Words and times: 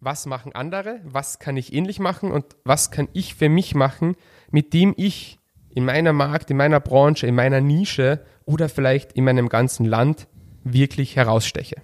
was 0.00 0.26
machen 0.26 0.52
andere, 0.54 1.00
was 1.04 1.38
kann 1.38 1.56
ich 1.56 1.72
ähnlich 1.72 2.00
machen 2.00 2.32
und 2.32 2.44
was 2.64 2.90
kann 2.90 3.08
ich 3.12 3.34
für 3.34 3.48
mich 3.48 3.74
machen, 3.74 4.16
mit 4.50 4.72
dem 4.72 4.94
ich 4.96 5.38
in 5.68 5.84
meiner 5.84 6.12
Markt, 6.12 6.50
in 6.50 6.56
meiner 6.56 6.80
Branche, 6.80 7.26
in 7.26 7.34
meiner 7.34 7.60
Nische 7.60 8.24
oder 8.44 8.68
vielleicht 8.68 9.12
in 9.12 9.24
meinem 9.24 9.48
ganzen 9.48 9.84
Land 9.84 10.26
wirklich 10.64 11.16
heraussteche. 11.16 11.76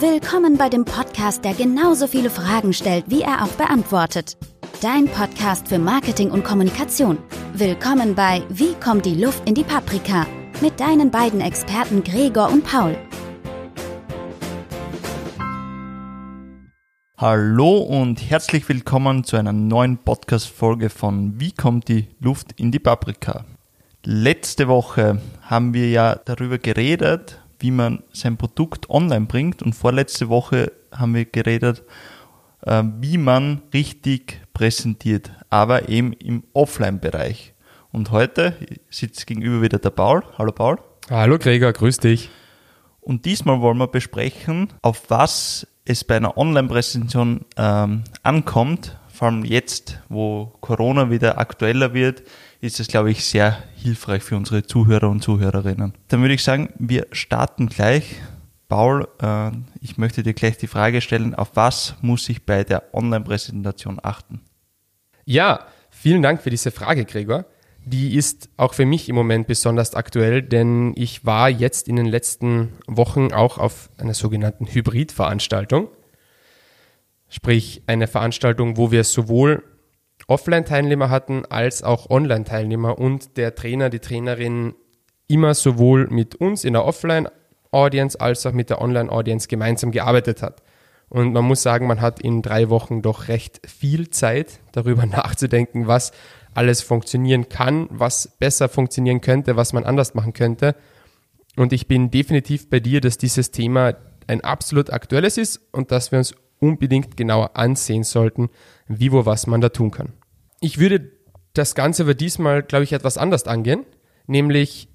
Willkommen 0.00 0.56
bei 0.56 0.68
dem 0.68 0.84
Podcast, 0.84 1.44
der 1.44 1.54
genauso 1.54 2.06
viele 2.06 2.30
Fragen 2.30 2.72
stellt, 2.72 3.06
wie 3.08 3.22
er 3.22 3.42
auch 3.42 3.48
beantwortet. 3.48 4.36
Dein 4.80 5.06
Podcast 5.06 5.66
für 5.66 5.80
Marketing 5.80 6.30
und 6.30 6.44
Kommunikation. 6.44 7.18
Willkommen 7.52 8.14
bei 8.14 8.42
Wie 8.48 8.74
kommt 8.74 9.04
die 9.06 9.20
Luft 9.20 9.48
in 9.48 9.56
die 9.56 9.64
Paprika? 9.64 10.24
Mit 10.60 10.80
deinen 10.80 11.12
beiden 11.12 11.40
Experten 11.40 12.02
Gregor 12.02 12.50
und 12.50 12.64
Paul. 12.64 12.96
Hallo 17.16 17.78
und 17.78 18.28
herzlich 18.28 18.68
willkommen 18.68 19.22
zu 19.22 19.36
einer 19.36 19.52
neuen 19.52 19.98
Podcast-Folge 19.98 20.90
von 20.90 21.38
Wie 21.38 21.52
kommt 21.52 21.86
die 21.86 22.08
Luft 22.18 22.58
in 22.58 22.72
die 22.72 22.80
Paprika? 22.80 23.44
Letzte 24.04 24.66
Woche 24.66 25.20
haben 25.42 25.74
wir 25.74 25.90
ja 25.90 26.16
darüber 26.16 26.58
geredet, 26.58 27.40
wie 27.60 27.70
man 27.70 28.02
sein 28.12 28.36
Produkt 28.36 28.90
online 28.90 29.26
bringt 29.26 29.62
und 29.62 29.74
vorletzte 29.74 30.28
Woche 30.28 30.72
haben 30.90 31.14
wir 31.14 31.24
geredet, 31.24 31.84
äh, 32.62 32.82
wie 32.98 33.16
man 33.16 33.62
richtig 33.72 34.40
präsentiert, 34.54 35.30
aber 35.50 35.88
eben 35.88 36.14
im 36.14 36.42
Offline-Bereich. 36.52 37.54
Und 37.90 38.10
heute 38.10 38.54
sitzt 38.90 39.26
gegenüber 39.26 39.62
wieder 39.62 39.78
der 39.78 39.90
Paul. 39.90 40.22
Hallo 40.36 40.52
Paul. 40.52 40.78
Hallo 41.08 41.38
Gregor, 41.38 41.72
grüß 41.72 41.98
dich. 41.98 42.28
Und 43.00 43.24
diesmal 43.24 43.62
wollen 43.62 43.78
wir 43.78 43.86
besprechen, 43.86 44.68
auf 44.82 45.08
was 45.08 45.66
es 45.86 46.04
bei 46.04 46.16
einer 46.16 46.36
Online-Präsentation 46.36 47.46
ähm, 47.56 48.04
ankommt. 48.22 48.98
Vor 49.08 49.28
allem 49.28 49.44
jetzt, 49.44 49.98
wo 50.10 50.52
Corona 50.60 51.10
wieder 51.10 51.38
aktueller 51.38 51.94
wird, 51.94 52.22
ist 52.60 52.78
es, 52.78 52.88
glaube 52.88 53.10
ich, 53.10 53.24
sehr 53.24 53.56
hilfreich 53.76 54.22
für 54.22 54.36
unsere 54.36 54.64
Zuhörer 54.64 55.08
und 55.08 55.22
Zuhörerinnen. 55.22 55.94
Dann 56.08 56.20
würde 56.20 56.34
ich 56.34 56.44
sagen, 56.44 56.68
wir 56.78 57.06
starten 57.12 57.68
gleich. 57.68 58.16
Paul, 58.68 59.08
äh, 59.22 59.50
ich 59.80 59.96
möchte 59.96 60.22
dir 60.22 60.34
gleich 60.34 60.58
die 60.58 60.66
Frage 60.66 61.00
stellen, 61.00 61.34
auf 61.34 61.52
was 61.54 61.94
muss 62.02 62.28
ich 62.28 62.44
bei 62.44 62.64
der 62.64 62.94
Online-Präsentation 62.94 63.98
achten? 64.02 64.42
Ja, 65.24 65.60
vielen 65.88 66.20
Dank 66.20 66.42
für 66.42 66.50
diese 66.50 66.70
Frage, 66.70 67.06
Gregor. 67.06 67.46
Die 67.90 68.16
ist 68.16 68.50
auch 68.58 68.74
für 68.74 68.84
mich 68.84 69.08
im 69.08 69.14
Moment 69.14 69.46
besonders 69.46 69.94
aktuell, 69.94 70.42
denn 70.42 70.92
ich 70.94 71.24
war 71.24 71.48
jetzt 71.48 71.88
in 71.88 71.96
den 71.96 72.04
letzten 72.04 72.74
Wochen 72.86 73.32
auch 73.32 73.56
auf 73.56 73.88
einer 73.96 74.12
sogenannten 74.12 74.66
Hybrid-Veranstaltung. 74.66 75.88
Sprich, 77.30 77.82
eine 77.86 78.06
Veranstaltung, 78.06 78.76
wo 78.76 78.90
wir 78.90 79.04
sowohl 79.04 79.62
Offline-Teilnehmer 80.26 81.08
hatten 81.08 81.46
als 81.46 81.82
auch 81.82 82.10
Online-Teilnehmer 82.10 82.98
und 82.98 83.38
der 83.38 83.54
Trainer, 83.54 83.88
die 83.88 84.00
Trainerin 84.00 84.74
immer 85.26 85.54
sowohl 85.54 86.08
mit 86.08 86.34
uns 86.34 86.64
in 86.64 86.74
der 86.74 86.84
Offline-Audience 86.84 88.20
als 88.20 88.44
auch 88.44 88.52
mit 88.52 88.68
der 88.68 88.82
Online-Audience 88.82 89.48
gemeinsam 89.48 89.92
gearbeitet 89.92 90.42
hat. 90.42 90.62
Und 91.08 91.32
man 91.32 91.46
muss 91.46 91.62
sagen, 91.62 91.86
man 91.86 92.02
hat 92.02 92.20
in 92.20 92.42
drei 92.42 92.68
Wochen 92.68 93.00
doch 93.00 93.28
recht 93.28 93.62
viel 93.66 94.10
Zeit, 94.10 94.60
darüber 94.72 95.06
nachzudenken, 95.06 95.86
was 95.86 96.12
alles 96.58 96.82
funktionieren 96.82 97.48
kann, 97.48 97.86
was 97.88 98.36
besser 98.40 98.68
funktionieren 98.68 99.20
könnte, 99.20 99.54
was 99.54 99.72
man 99.72 99.84
anders 99.84 100.14
machen 100.14 100.32
könnte. 100.32 100.74
Und 101.56 101.72
ich 101.72 101.86
bin 101.86 102.10
definitiv 102.10 102.68
bei 102.68 102.80
dir, 102.80 103.00
dass 103.00 103.16
dieses 103.16 103.52
Thema 103.52 103.94
ein 104.26 104.40
absolut 104.40 104.90
aktuelles 104.90 105.38
ist 105.38 105.60
und 105.70 105.92
dass 105.92 106.10
wir 106.10 106.18
uns 106.18 106.34
unbedingt 106.58 107.16
genauer 107.16 107.56
ansehen 107.56 108.02
sollten, 108.02 108.48
wie, 108.88 109.12
wo, 109.12 109.24
was 109.24 109.46
man 109.46 109.60
da 109.60 109.68
tun 109.68 109.92
kann. 109.92 110.14
Ich 110.60 110.80
würde 110.80 111.12
das 111.54 111.76
Ganze 111.76 112.02
aber 112.02 112.14
diesmal, 112.14 112.64
glaube 112.64 112.82
ich, 112.82 112.92
etwas 112.92 113.18
anders 113.18 113.46
angehen, 113.46 113.86
nämlich 114.26 114.88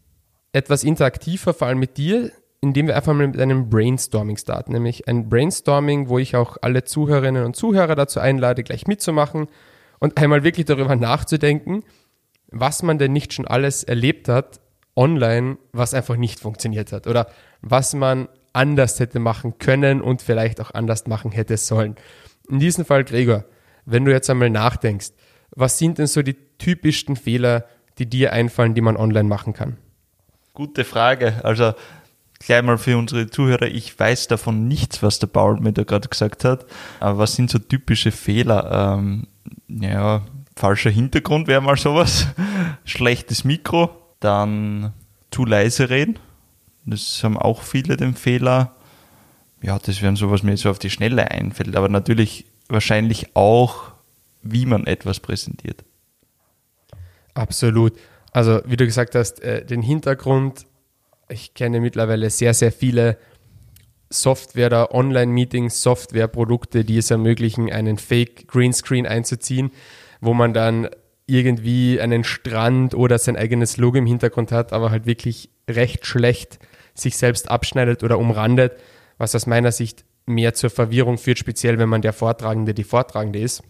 etwas 0.51 0.83
interaktiver, 0.83 1.53
vor 1.53 1.67
allem 1.67 1.79
mit 1.79 1.95
dir, 1.95 2.29
indem 2.59 2.87
wir 2.87 2.97
einfach 2.97 3.13
mal 3.13 3.25
mit 3.25 3.39
einem 3.39 3.69
Brainstorming 3.69 4.35
starten, 4.35 4.73
nämlich 4.73 5.07
ein 5.07 5.29
Brainstorming, 5.29 6.09
wo 6.09 6.19
ich 6.19 6.35
auch 6.35 6.57
alle 6.61 6.83
Zuhörerinnen 6.83 7.45
und 7.45 7.55
Zuhörer 7.55 7.95
dazu 7.95 8.19
einlade, 8.19 8.63
gleich 8.63 8.85
mitzumachen 8.85 9.47
und 10.03 10.17
einmal 10.17 10.43
wirklich 10.43 10.65
darüber 10.65 10.97
nachzudenken, 10.97 11.85
was 12.51 12.83
man 12.83 12.97
denn 12.97 13.13
nicht 13.13 13.31
schon 13.31 13.47
alles 13.47 13.85
erlebt 13.85 14.27
hat 14.27 14.59
online, 14.97 15.57
was 15.71 15.93
einfach 15.93 16.17
nicht 16.17 16.41
funktioniert 16.41 16.91
hat 16.91 17.07
oder 17.07 17.27
was 17.61 17.93
man 17.93 18.27
anders 18.51 18.99
hätte 18.99 19.19
machen 19.19 19.59
können 19.59 20.01
und 20.01 20.21
vielleicht 20.21 20.59
auch 20.59 20.71
anders 20.71 21.07
machen 21.07 21.31
hätte 21.31 21.55
sollen. 21.55 21.95
In 22.49 22.59
diesem 22.59 22.83
Fall, 22.83 23.05
Gregor, 23.05 23.45
wenn 23.85 24.03
du 24.03 24.11
jetzt 24.11 24.29
einmal 24.29 24.49
nachdenkst, 24.49 25.11
was 25.51 25.77
sind 25.77 25.99
denn 25.99 26.07
so 26.07 26.21
die 26.21 26.35
typischsten 26.57 27.15
Fehler, 27.15 27.63
die 27.97 28.09
dir 28.09 28.33
einfallen, 28.33 28.73
die 28.73 28.81
man 28.81 28.97
online 28.97 29.29
machen 29.29 29.53
kann? 29.53 29.77
Gute 30.53 30.83
Frage. 30.83 31.39
Also 31.45 31.75
gleich 32.39 32.61
mal 32.61 32.77
für 32.77 32.97
unsere 32.97 33.29
Zuhörer, 33.29 33.67
ich 33.67 33.97
weiß 33.97 34.27
davon 34.27 34.67
nichts, 34.67 35.01
was 35.01 35.19
der 35.19 35.27
Paul 35.27 35.61
mir 35.61 35.71
da 35.71 35.85
gerade 35.85 36.09
gesagt 36.09 36.43
hat. 36.43 36.65
Aber 36.99 37.19
was 37.19 37.35
sind 37.35 37.49
so 37.49 37.57
typische 37.57 38.11
Fehler? 38.11 38.97
Ähm, 38.97 39.27
ja, 39.67 40.23
falscher 40.55 40.89
Hintergrund 40.89 41.47
wäre 41.47 41.61
mal 41.61 41.77
sowas. 41.77 42.27
Schlechtes 42.85 43.43
Mikro, 43.43 43.89
dann 44.19 44.93
zu 45.31 45.45
leise 45.45 45.89
reden. 45.89 46.19
Das 46.85 47.23
haben 47.23 47.37
auch 47.37 47.61
viele 47.61 47.97
den 47.97 48.13
Fehler. 48.13 48.75
Ja, 49.61 49.79
das 49.79 50.01
wären 50.01 50.15
so, 50.15 50.29
was 50.29 50.43
mir 50.43 50.57
so 50.57 50.69
auf 50.69 50.79
die 50.79 50.89
Schnelle 50.89 51.31
einfällt. 51.31 51.75
Aber 51.75 51.89
natürlich 51.89 52.45
wahrscheinlich 52.67 53.35
auch, 53.35 53.93
wie 54.41 54.65
man 54.65 54.85
etwas 54.85 55.19
präsentiert. 55.19 55.83
Absolut. 57.33 57.93
Also, 58.31 58.61
wie 58.65 58.77
du 58.77 58.85
gesagt 58.85 59.15
hast, 59.15 59.41
äh, 59.41 59.65
den 59.65 59.81
Hintergrund, 59.81 60.65
ich 61.29 61.53
kenne 61.53 61.79
mittlerweile 61.79 62.29
sehr, 62.29 62.53
sehr 62.53 62.71
viele 62.71 63.17
Software 64.13 64.67
oder 64.67 64.93
Online-Meetings, 64.93 65.81
Software-Produkte, 65.81 66.83
die 66.85 66.97
es 66.97 67.11
ermöglichen, 67.11 67.71
einen 67.71 67.97
Fake 67.97 68.47
Greenscreen 68.47 69.05
einzuziehen, 69.05 69.71
wo 70.21 70.33
man 70.33 70.53
dann 70.53 70.89
irgendwie 71.25 71.99
einen 71.99 72.23
Strand 72.23 72.95
oder 72.95 73.17
sein 73.17 73.37
eigenes 73.37 73.77
Logo 73.77 73.97
im 73.97 74.05
Hintergrund 74.05 74.51
hat, 74.51 74.73
aber 74.73 74.91
halt 74.91 75.05
wirklich 75.05 75.49
recht 75.69 76.05
schlecht 76.05 76.59
sich 76.93 77.17
selbst 77.17 77.49
abschneidet 77.49 78.03
oder 78.03 78.19
umrandet, 78.19 78.73
was 79.17 79.35
aus 79.35 79.47
meiner 79.47 79.71
Sicht 79.71 80.05
mehr 80.25 80.53
zur 80.53 80.69
Verwirrung 80.69 81.17
führt, 81.17 81.39
speziell 81.39 81.79
wenn 81.79 81.89
man 81.89 82.01
der 82.01 82.13
Vortragende, 82.13 82.73
die 82.73 82.83
Vortragende 82.83 83.39
ist. 83.39 83.63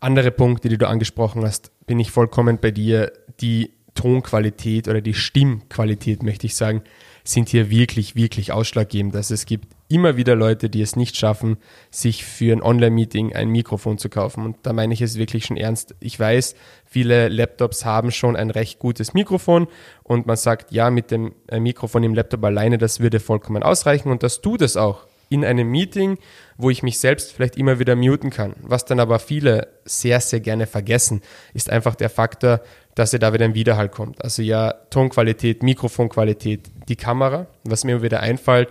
Andere 0.00 0.30
Punkte, 0.30 0.68
die 0.68 0.78
du 0.78 0.88
angesprochen 0.88 1.44
hast, 1.44 1.70
bin 1.86 2.00
ich 2.00 2.10
vollkommen 2.10 2.58
bei 2.58 2.70
dir. 2.70 3.12
Die 3.40 3.72
Tonqualität 3.94 4.88
oder 4.88 5.00
die 5.00 5.14
Stimmqualität, 5.14 6.22
möchte 6.22 6.46
ich 6.46 6.54
sagen, 6.54 6.82
sind 7.24 7.48
hier 7.48 7.70
wirklich, 7.70 8.16
wirklich 8.16 8.52
ausschlaggebend. 8.52 9.14
Also 9.14 9.34
es 9.34 9.46
gibt 9.46 9.68
immer 9.88 10.16
wieder 10.16 10.34
Leute, 10.34 10.70
die 10.70 10.80
es 10.80 10.96
nicht 10.96 11.16
schaffen, 11.16 11.58
sich 11.90 12.24
für 12.24 12.52
ein 12.52 12.62
Online-Meeting 12.62 13.34
ein 13.34 13.48
Mikrofon 13.48 13.98
zu 13.98 14.08
kaufen. 14.08 14.44
Und 14.44 14.56
da 14.62 14.72
meine 14.72 14.94
ich 14.94 15.02
es 15.02 15.18
wirklich 15.18 15.44
schon 15.44 15.56
ernst. 15.56 15.94
Ich 16.00 16.18
weiß, 16.18 16.54
viele 16.86 17.28
Laptops 17.28 17.84
haben 17.84 18.10
schon 18.10 18.34
ein 18.34 18.50
recht 18.50 18.78
gutes 18.78 19.14
Mikrofon 19.14 19.68
und 20.02 20.26
man 20.26 20.36
sagt, 20.36 20.72
ja, 20.72 20.90
mit 20.90 21.10
dem 21.10 21.34
äh, 21.48 21.60
Mikrofon 21.60 22.02
im 22.02 22.14
Laptop 22.14 22.44
alleine, 22.44 22.78
das 22.78 23.00
würde 23.00 23.20
vollkommen 23.20 23.62
ausreichen 23.62 24.10
und 24.10 24.22
das 24.22 24.40
tut 24.40 24.62
es 24.62 24.76
auch 24.76 25.06
in 25.32 25.44
einem 25.44 25.68
Meeting, 25.68 26.18
wo 26.56 26.70
ich 26.70 26.82
mich 26.82 26.98
selbst 26.98 27.32
vielleicht 27.32 27.56
immer 27.56 27.78
wieder 27.78 27.96
muten 27.96 28.30
kann. 28.30 28.54
Was 28.60 28.84
dann 28.84 29.00
aber 29.00 29.18
viele 29.18 29.68
sehr, 29.84 30.20
sehr 30.20 30.40
gerne 30.40 30.66
vergessen, 30.66 31.22
ist 31.54 31.70
einfach 31.70 31.94
der 31.94 32.10
Faktor, 32.10 32.60
dass 32.94 33.12
ja 33.12 33.18
da 33.18 33.32
wieder 33.32 33.44
ein 33.44 33.54
Widerhall 33.54 33.88
kommt. 33.88 34.22
Also 34.22 34.42
ja, 34.42 34.72
Tonqualität, 34.90 35.62
Mikrofonqualität, 35.62 36.70
die 36.88 36.96
Kamera, 36.96 37.46
was 37.64 37.84
mir 37.84 38.02
wieder 38.02 38.20
einfällt, 38.20 38.68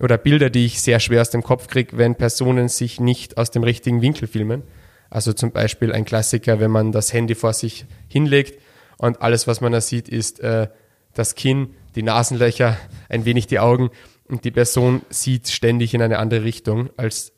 oder 0.00 0.16
Bilder, 0.16 0.48
die 0.48 0.64
ich 0.64 0.80
sehr 0.80 1.00
schwer 1.00 1.20
aus 1.20 1.30
dem 1.30 1.42
Kopf 1.42 1.66
kriege, 1.66 1.98
wenn 1.98 2.14
Personen 2.14 2.68
sich 2.68 3.00
nicht 3.00 3.36
aus 3.36 3.50
dem 3.50 3.64
richtigen 3.64 4.00
Winkel 4.00 4.28
filmen. 4.28 4.62
Also 5.10 5.32
zum 5.32 5.50
Beispiel 5.50 5.92
ein 5.92 6.04
Klassiker, 6.04 6.60
wenn 6.60 6.70
man 6.70 6.92
das 6.92 7.12
Handy 7.12 7.34
vor 7.34 7.52
sich 7.52 7.84
hinlegt 8.08 8.60
und 8.98 9.22
alles, 9.22 9.46
was 9.46 9.60
man 9.60 9.72
da 9.72 9.80
sieht, 9.80 10.08
ist 10.08 10.40
äh, 10.40 10.68
das 11.14 11.34
Kinn, 11.34 11.74
die 11.94 12.02
Nasenlöcher, 12.02 12.76
ein 13.08 13.24
wenig 13.24 13.46
die 13.46 13.58
Augen 13.58 13.90
und 14.28 14.44
die 14.44 14.50
Person 14.50 15.02
sieht 15.10 15.48
ständig 15.48 15.94
in 15.94 16.02
eine 16.02 16.18
andere 16.18 16.44
Richtung, 16.44 16.90
als 16.96 17.32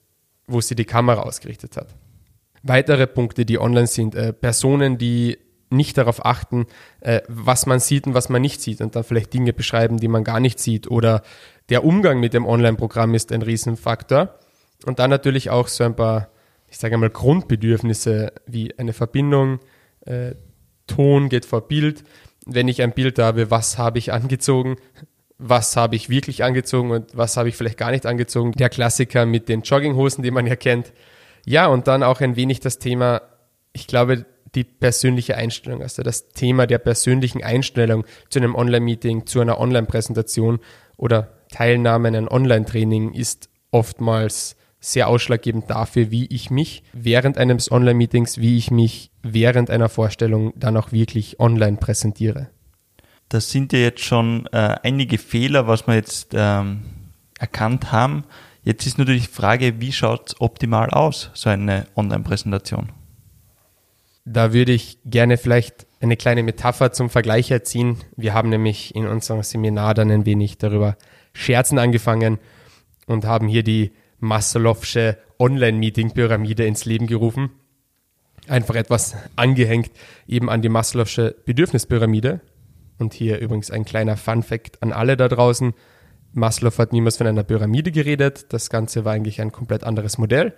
wo 0.47 0.61
sie 0.61 0.75
die 0.75 0.85
Kamera 0.85 1.23
ausgerichtet 1.23 1.77
hat. 1.77 1.95
Weitere 2.63 3.07
Punkte, 3.07 3.45
die 3.45 3.59
online 3.59 3.87
sind, 3.87 4.15
äh, 4.15 4.33
Personen, 4.33 4.99
die 4.99 5.39
nicht 5.71 5.97
darauf 5.97 6.25
achten, 6.27 6.67
äh, 7.01 7.23
was 7.29 7.67
man 7.67 7.79
sieht 7.79 8.07
und 8.07 8.15
was 8.15 8.29
man 8.29 8.43
nicht 8.43 8.61
sieht 8.61 8.81
und 8.81 8.97
dann 8.97 9.05
vielleicht 9.05 9.33
Dinge 9.33 9.53
beschreiben, 9.53 9.99
die 9.99 10.09
man 10.09 10.25
gar 10.25 10.41
nicht 10.41 10.59
sieht 10.59 10.91
oder 10.91 11.23
der 11.69 11.85
Umgang 11.85 12.19
mit 12.19 12.35
dem 12.35 12.45
Online-Programm 12.45 13.15
ist 13.15 13.31
ein 13.31 13.43
Riesenfaktor. 13.43 14.35
Und 14.85 14.99
dann 14.99 15.11
natürlich 15.11 15.51
auch 15.51 15.69
so 15.69 15.85
ein 15.85 15.95
paar, 15.95 16.31
ich 16.69 16.79
sage 16.79 16.95
einmal, 16.95 17.11
Grundbedürfnisse 17.11 18.33
wie 18.47 18.77
eine 18.79 18.93
Verbindung, 18.93 19.61
äh, 20.05 20.35
Ton 20.87 21.29
geht 21.29 21.47
vor 21.47 21.69
Bild, 21.69 22.03
wenn 22.47 22.67
ich 22.67 22.83
ein 22.83 22.93
Bild 22.93 23.21
habe, 23.21 23.51
was 23.53 23.79
habe 23.79 23.99
ich 23.99 24.13
angezogen, 24.13 24.77
was 25.41 25.75
habe 25.75 25.97
ich 25.97 26.11
wirklich 26.11 26.45
angezogen 26.45 26.91
und 26.91 27.17
was 27.17 27.37
habe 27.37 27.49
ich 27.49 27.57
vielleicht 27.57 27.79
gar 27.79 27.91
nicht 27.91 28.05
angezogen. 28.05 28.53
Der 28.53 28.69
Klassiker 28.69 29.25
mit 29.25 29.49
den 29.49 29.63
Jogginghosen, 29.63 30.23
die 30.23 30.31
man 30.31 30.47
ja 30.47 30.55
kennt. 30.55 30.93
Ja, 31.47 31.67
und 31.67 31.89
dann 31.89 32.03
auch 32.03 32.21
ein 32.21 32.37
wenig 32.37 32.61
das 32.61 32.79
Thema, 32.79 33.23
ich 33.73 33.87
glaube, 33.87 34.27
die 34.55 34.65
persönliche 34.65 35.37
Einstellung, 35.37 35.81
also 35.81 36.03
das 36.03 36.29
Thema 36.29 36.67
der 36.67 36.79
persönlichen 36.79 37.43
Einstellung 37.43 38.05
zu 38.29 38.39
einem 38.39 38.55
Online-Meeting, 38.55 39.27
zu 39.27 39.41
einer 39.41 39.59
Online-Präsentation 39.59 40.59
oder 40.99 41.33
Teilnahme 41.51 42.09
an 42.09 42.17
einem 42.17 42.29
Online-Training 42.29 43.15
ist 43.15 43.49
oftmals 43.71 44.57
sehr 44.79 45.09
ausschlaggebend 45.09 45.71
dafür, 45.71 46.11
wie 46.11 46.27
ich 46.27 46.51
mich 46.51 46.83
während 46.93 47.39
eines 47.39 47.71
Online-Meetings, 47.71 48.39
wie 48.39 48.59
ich 48.59 48.71
mich 48.71 49.11
während 49.23 49.71
einer 49.71 49.89
Vorstellung 49.89 50.53
dann 50.57 50.77
auch 50.77 50.93
wirklich 50.93 51.41
online 51.41 51.79
präsentiere. 51.79 52.51
Das 53.31 53.49
sind 53.49 53.73
ja 53.73 53.79
jetzt 53.79 54.03
schon 54.05 54.47
äh, 54.47 54.77
einige 54.83 55.17
Fehler, 55.17 55.69
was 55.69 55.87
wir 55.87 55.95
jetzt 55.95 56.33
ähm, 56.35 56.83
erkannt 57.39 57.93
haben. 57.93 58.25
Jetzt 58.65 58.87
ist 58.87 58.99
natürlich 58.99 59.29
die 59.29 59.33
Frage, 59.33 59.81
wie 59.81 59.93
schaut 59.93 60.31
es 60.31 60.41
optimal 60.41 60.91
aus, 60.91 61.31
so 61.33 61.49
eine 61.49 61.87
Online-Präsentation? 61.95 62.91
Da 64.25 64.53
würde 64.53 64.73
ich 64.73 64.99
gerne 65.05 65.39
vielleicht 65.39 65.87
eine 66.01 66.17
kleine 66.17 66.43
Metapher 66.43 66.93
zum 66.93 67.09
Vergleich 67.09 67.53
erziehen. 67.53 67.99
Wir 68.17 68.35
haben 68.35 68.49
nämlich 68.49 68.97
in 68.97 69.07
unserem 69.07 69.45
Seminar 69.45 69.95
dann 69.95 70.11
ein 70.11 70.27
wenig 70.27 70.59
darüber 70.59 70.97
scherzen 71.33 71.79
angefangen 71.79 72.39
und 73.07 73.25
haben 73.25 73.47
hier 73.47 73.63
die 73.63 73.93
Maslow'sche 74.21 75.19
Online-Meeting-Pyramide 75.39 76.67
ins 76.67 76.85
Leben 76.85 77.07
gerufen. 77.07 77.51
Einfach 78.49 78.75
etwas 78.75 79.15
angehängt 79.37 79.93
eben 80.27 80.51
an 80.51 80.63
die 80.63 80.69
Maslow'sche 80.69 81.37
Bedürfnispyramide. 81.45 82.41
Und 83.01 83.15
hier 83.15 83.39
übrigens 83.39 83.71
ein 83.71 83.87
kleiner 83.87 84.19
Fun-Fact 84.19 84.83
an 84.83 84.93
alle 84.93 85.17
da 85.17 85.27
draußen. 85.27 85.73
Maslow 86.33 86.77
hat 86.77 86.93
niemals 86.93 87.17
von 87.17 87.27
einer 87.27 87.43
Pyramide 87.43 87.93
geredet. 87.93 88.53
Das 88.53 88.69
Ganze 88.69 89.07
war 89.07 89.15
eigentlich 89.15 89.41
ein 89.41 89.53
komplett 89.53 89.85
anderes 89.85 90.19
Modell. 90.19 90.55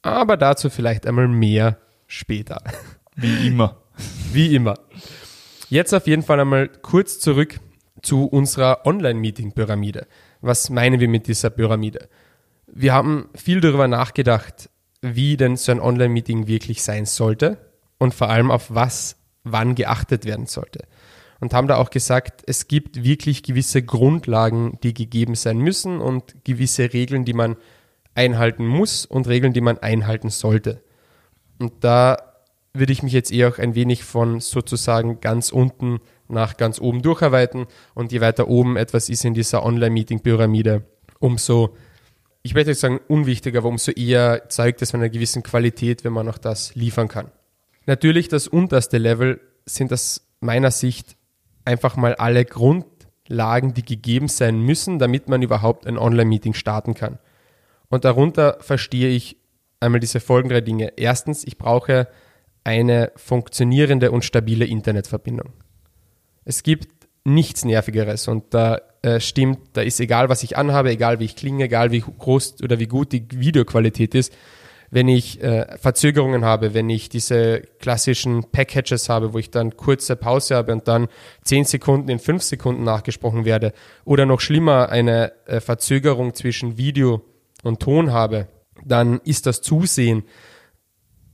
Aber 0.00 0.36
dazu 0.36 0.70
vielleicht 0.70 1.06
einmal 1.06 1.26
mehr 1.26 1.78
später. 2.06 2.62
Wie 3.16 3.48
immer. 3.48 3.82
Wie 4.32 4.54
immer. 4.54 4.78
Jetzt 5.68 5.92
auf 5.92 6.06
jeden 6.06 6.22
Fall 6.22 6.38
einmal 6.38 6.68
kurz 6.68 7.18
zurück 7.18 7.58
zu 8.00 8.26
unserer 8.26 8.86
Online-Meeting-Pyramide. 8.86 10.06
Was 10.40 10.70
meinen 10.70 11.00
wir 11.00 11.08
mit 11.08 11.26
dieser 11.26 11.50
Pyramide? 11.50 12.08
Wir 12.66 12.92
haben 12.92 13.28
viel 13.34 13.60
darüber 13.60 13.88
nachgedacht, 13.88 14.70
wie 15.00 15.36
denn 15.36 15.56
so 15.56 15.72
ein 15.72 15.80
Online-Meeting 15.80 16.46
wirklich 16.46 16.82
sein 16.82 17.06
sollte 17.06 17.58
und 17.98 18.14
vor 18.14 18.30
allem 18.30 18.50
auf 18.52 18.72
was 18.72 19.16
wann 19.44 19.74
geachtet 19.74 20.24
werden 20.24 20.46
sollte. 20.46 20.84
Und 21.42 21.54
haben 21.54 21.66
da 21.66 21.74
auch 21.74 21.90
gesagt, 21.90 22.44
es 22.46 22.68
gibt 22.68 23.02
wirklich 23.02 23.42
gewisse 23.42 23.82
Grundlagen, 23.82 24.78
die 24.84 24.94
gegeben 24.94 25.34
sein 25.34 25.58
müssen 25.58 26.00
und 26.00 26.44
gewisse 26.44 26.92
Regeln, 26.92 27.24
die 27.24 27.32
man 27.32 27.56
einhalten 28.14 28.64
muss 28.64 29.04
und 29.06 29.26
Regeln, 29.26 29.52
die 29.52 29.60
man 29.60 29.76
einhalten 29.78 30.30
sollte. 30.30 30.84
Und 31.58 31.72
da 31.82 32.16
würde 32.72 32.92
ich 32.92 33.02
mich 33.02 33.12
jetzt 33.12 33.32
eher 33.32 33.48
auch 33.48 33.58
ein 33.58 33.74
wenig 33.74 34.04
von 34.04 34.38
sozusagen 34.38 35.20
ganz 35.20 35.50
unten 35.50 35.98
nach 36.28 36.56
ganz 36.56 36.80
oben 36.80 37.02
durcharbeiten. 37.02 37.66
Und 37.92 38.12
je 38.12 38.20
weiter 38.20 38.46
oben 38.46 38.76
etwas 38.76 39.08
ist 39.08 39.24
in 39.24 39.34
dieser 39.34 39.64
Online-Meeting-Pyramide, 39.64 40.84
umso 41.18 41.74
ich 42.44 42.54
möchte 42.54 42.70
nicht 42.70 42.78
sagen 42.78 43.00
unwichtiger, 43.08 43.58
aber 43.58 43.68
umso 43.68 43.90
eher 43.90 44.48
zeigt 44.48 44.80
es 44.80 44.92
von 44.92 45.00
einer 45.00 45.10
gewissen 45.10 45.42
Qualität, 45.42 46.04
wenn 46.04 46.12
man 46.12 46.28
auch 46.28 46.38
das 46.38 46.76
liefern 46.76 47.08
kann. 47.08 47.32
Natürlich 47.86 48.28
das 48.28 48.46
unterste 48.46 48.98
Level 48.98 49.40
sind 49.66 49.92
aus 49.92 50.28
meiner 50.38 50.70
Sicht 50.70 51.16
einfach 51.64 51.96
mal 51.96 52.14
alle 52.14 52.44
Grundlagen, 52.44 53.74
die 53.74 53.84
gegeben 53.84 54.28
sein 54.28 54.60
müssen, 54.60 54.98
damit 54.98 55.28
man 55.28 55.42
überhaupt 55.42 55.86
ein 55.86 55.98
Online-Meeting 55.98 56.54
starten 56.54 56.94
kann. 56.94 57.18
Und 57.88 58.04
darunter 58.04 58.58
verstehe 58.60 59.10
ich 59.10 59.36
einmal 59.80 60.00
diese 60.00 60.20
folgenden 60.20 60.56
drei 60.56 60.60
Dinge. 60.62 60.92
Erstens, 60.96 61.44
ich 61.44 61.58
brauche 61.58 62.08
eine 62.64 63.12
funktionierende 63.16 64.10
und 64.10 64.24
stabile 64.24 64.64
Internetverbindung. 64.64 65.52
Es 66.44 66.62
gibt 66.62 67.08
nichts 67.24 67.64
Nervigeres 67.64 68.28
und 68.28 68.54
da 68.54 68.80
äh, 69.02 69.20
stimmt, 69.20 69.58
da 69.74 69.82
ist 69.82 70.00
egal, 70.00 70.28
was 70.28 70.42
ich 70.42 70.56
anhabe, 70.56 70.90
egal 70.90 71.20
wie 71.20 71.24
ich 71.24 71.36
klinge, 71.36 71.64
egal 71.64 71.90
wie 71.92 72.00
groß 72.00 72.62
oder 72.62 72.78
wie 72.78 72.86
gut 72.86 73.12
die 73.12 73.26
Videoqualität 73.30 74.14
ist, 74.14 74.32
wenn 74.92 75.08
ich 75.08 75.42
äh, 75.42 75.78
Verzögerungen 75.78 76.44
habe, 76.44 76.74
wenn 76.74 76.90
ich 76.90 77.08
diese 77.08 77.62
klassischen 77.80 78.50
Packages 78.52 79.08
habe, 79.08 79.32
wo 79.32 79.38
ich 79.38 79.50
dann 79.50 79.74
kurze 79.74 80.16
Pause 80.16 80.54
habe 80.54 80.70
und 80.70 80.86
dann 80.86 81.08
zehn 81.42 81.64
Sekunden 81.64 82.10
in 82.10 82.18
fünf 82.18 82.42
Sekunden 82.42 82.84
nachgesprochen 82.84 83.46
werde 83.46 83.72
oder 84.04 84.26
noch 84.26 84.40
schlimmer 84.40 84.90
eine 84.90 85.32
äh, 85.46 85.60
Verzögerung 85.60 86.34
zwischen 86.34 86.76
Video 86.76 87.24
und 87.62 87.80
Ton 87.80 88.12
habe, 88.12 88.48
dann 88.84 89.18
ist 89.24 89.46
das 89.46 89.62
Zusehen 89.62 90.24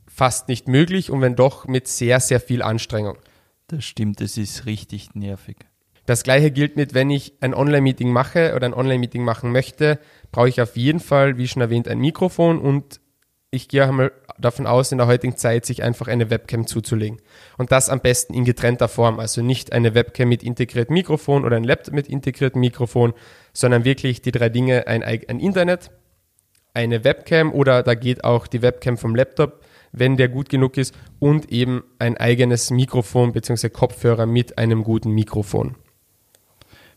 fast 0.06 0.46
nicht 0.46 0.68
möglich 0.68 1.10
und 1.10 1.20
wenn 1.20 1.34
doch 1.34 1.66
mit 1.66 1.88
sehr, 1.88 2.20
sehr 2.20 2.38
viel 2.38 2.62
Anstrengung. 2.62 3.18
Das 3.66 3.84
stimmt, 3.84 4.20
es 4.20 4.38
ist 4.38 4.66
richtig 4.66 5.16
nervig. 5.16 5.56
Das 6.06 6.22
gleiche 6.22 6.52
gilt 6.52 6.76
mit, 6.76 6.94
wenn 6.94 7.10
ich 7.10 7.34
ein 7.40 7.54
Online-Meeting 7.54 8.12
mache 8.12 8.54
oder 8.54 8.66
ein 8.66 8.72
Online-Meeting 8.72 9.24
machen 9.24 9.50
möchte, 9.50 9.98
brauche 10.30 10.48
ich 10.48 10.60
auf 10.60 10.76
jeden 10.76 11.00
Fall, 11.00 11.38
wie 11.38 11.48
schon 11.48 11.60
erwähnt, 11.60 11.88
ein 11.88 11.98
Mikrofon 11.98 12.60
und 12.60 13.00
ich 13.50 13.68
gehe 13.68 13.84
einmal 13.84 14.12
davon 14.38 14.66
aus, 14.66 14.92
in 14.92 14.98
der 14.98 15.06
heutigen 15.06 15.36
Zeit 15.36 15.64
sich 15.64 15.82
einfach 15.82 16.06
eine 16.06 16.30
Webcam 16.30 16.66
zuzulegen. 16.66 17.20
Und 17.56 17.72
das 17.72 17.88
am 17.88 18.00
besten 18.00 18.34
in 18.34 18.44
getrennter 18.44 18.88
Form. 18.88 19.18
Also 19.18 19.42
nicht 19.42 19.72
eine 19.72 19.94
Webcam 19.94 20.28
mit 20.28 20.42
integriertem 20.42 20.94
Mikrofon 20.94 21.44
oder 21.44 21.56
ein 21.56 21.64
Laptop 21.64 21.94
mit 21.94 22.08
integriertem 22.08 22.60
Mikrofon, 22.60 23.14
sondern 23.52 23.84
wirklich 23.84 24.20
die 24.20 24.32
drei 24.32 24.50
Dinge, 24.50 24.86
ein, 24.86 25.02
ein 25.02 25.40
Internet, 25.40 25.90
eine 26.74 27.04
Webcam 27.04 27.52
oder 27.52 27.82
da 27.82 27.94
geht 27.94 28.22
auch 28.22 28.46
die 28.46 28.60
Webcam 28.60 28.98
vom 28.98 29.14
Laptop, 29.14 29.64
wenn 29.92 30.18
der 30.18 30.28
gut 30.28 30.50
genug 30.50 30.76
ist 30.76 30.94
und 31.18 31.50
eben 31.50 31.82
ein 31.98 32.18
eigenes 32.18 32.70
Mikrofon 32.70 33.32
bzw. 33.32 33.70
Kopfhörer 33.70 34.26
mit 34.26 34.58
einem 34.58 34.84
guten 34.84 35.12
Mikrofon. 35.12 35.76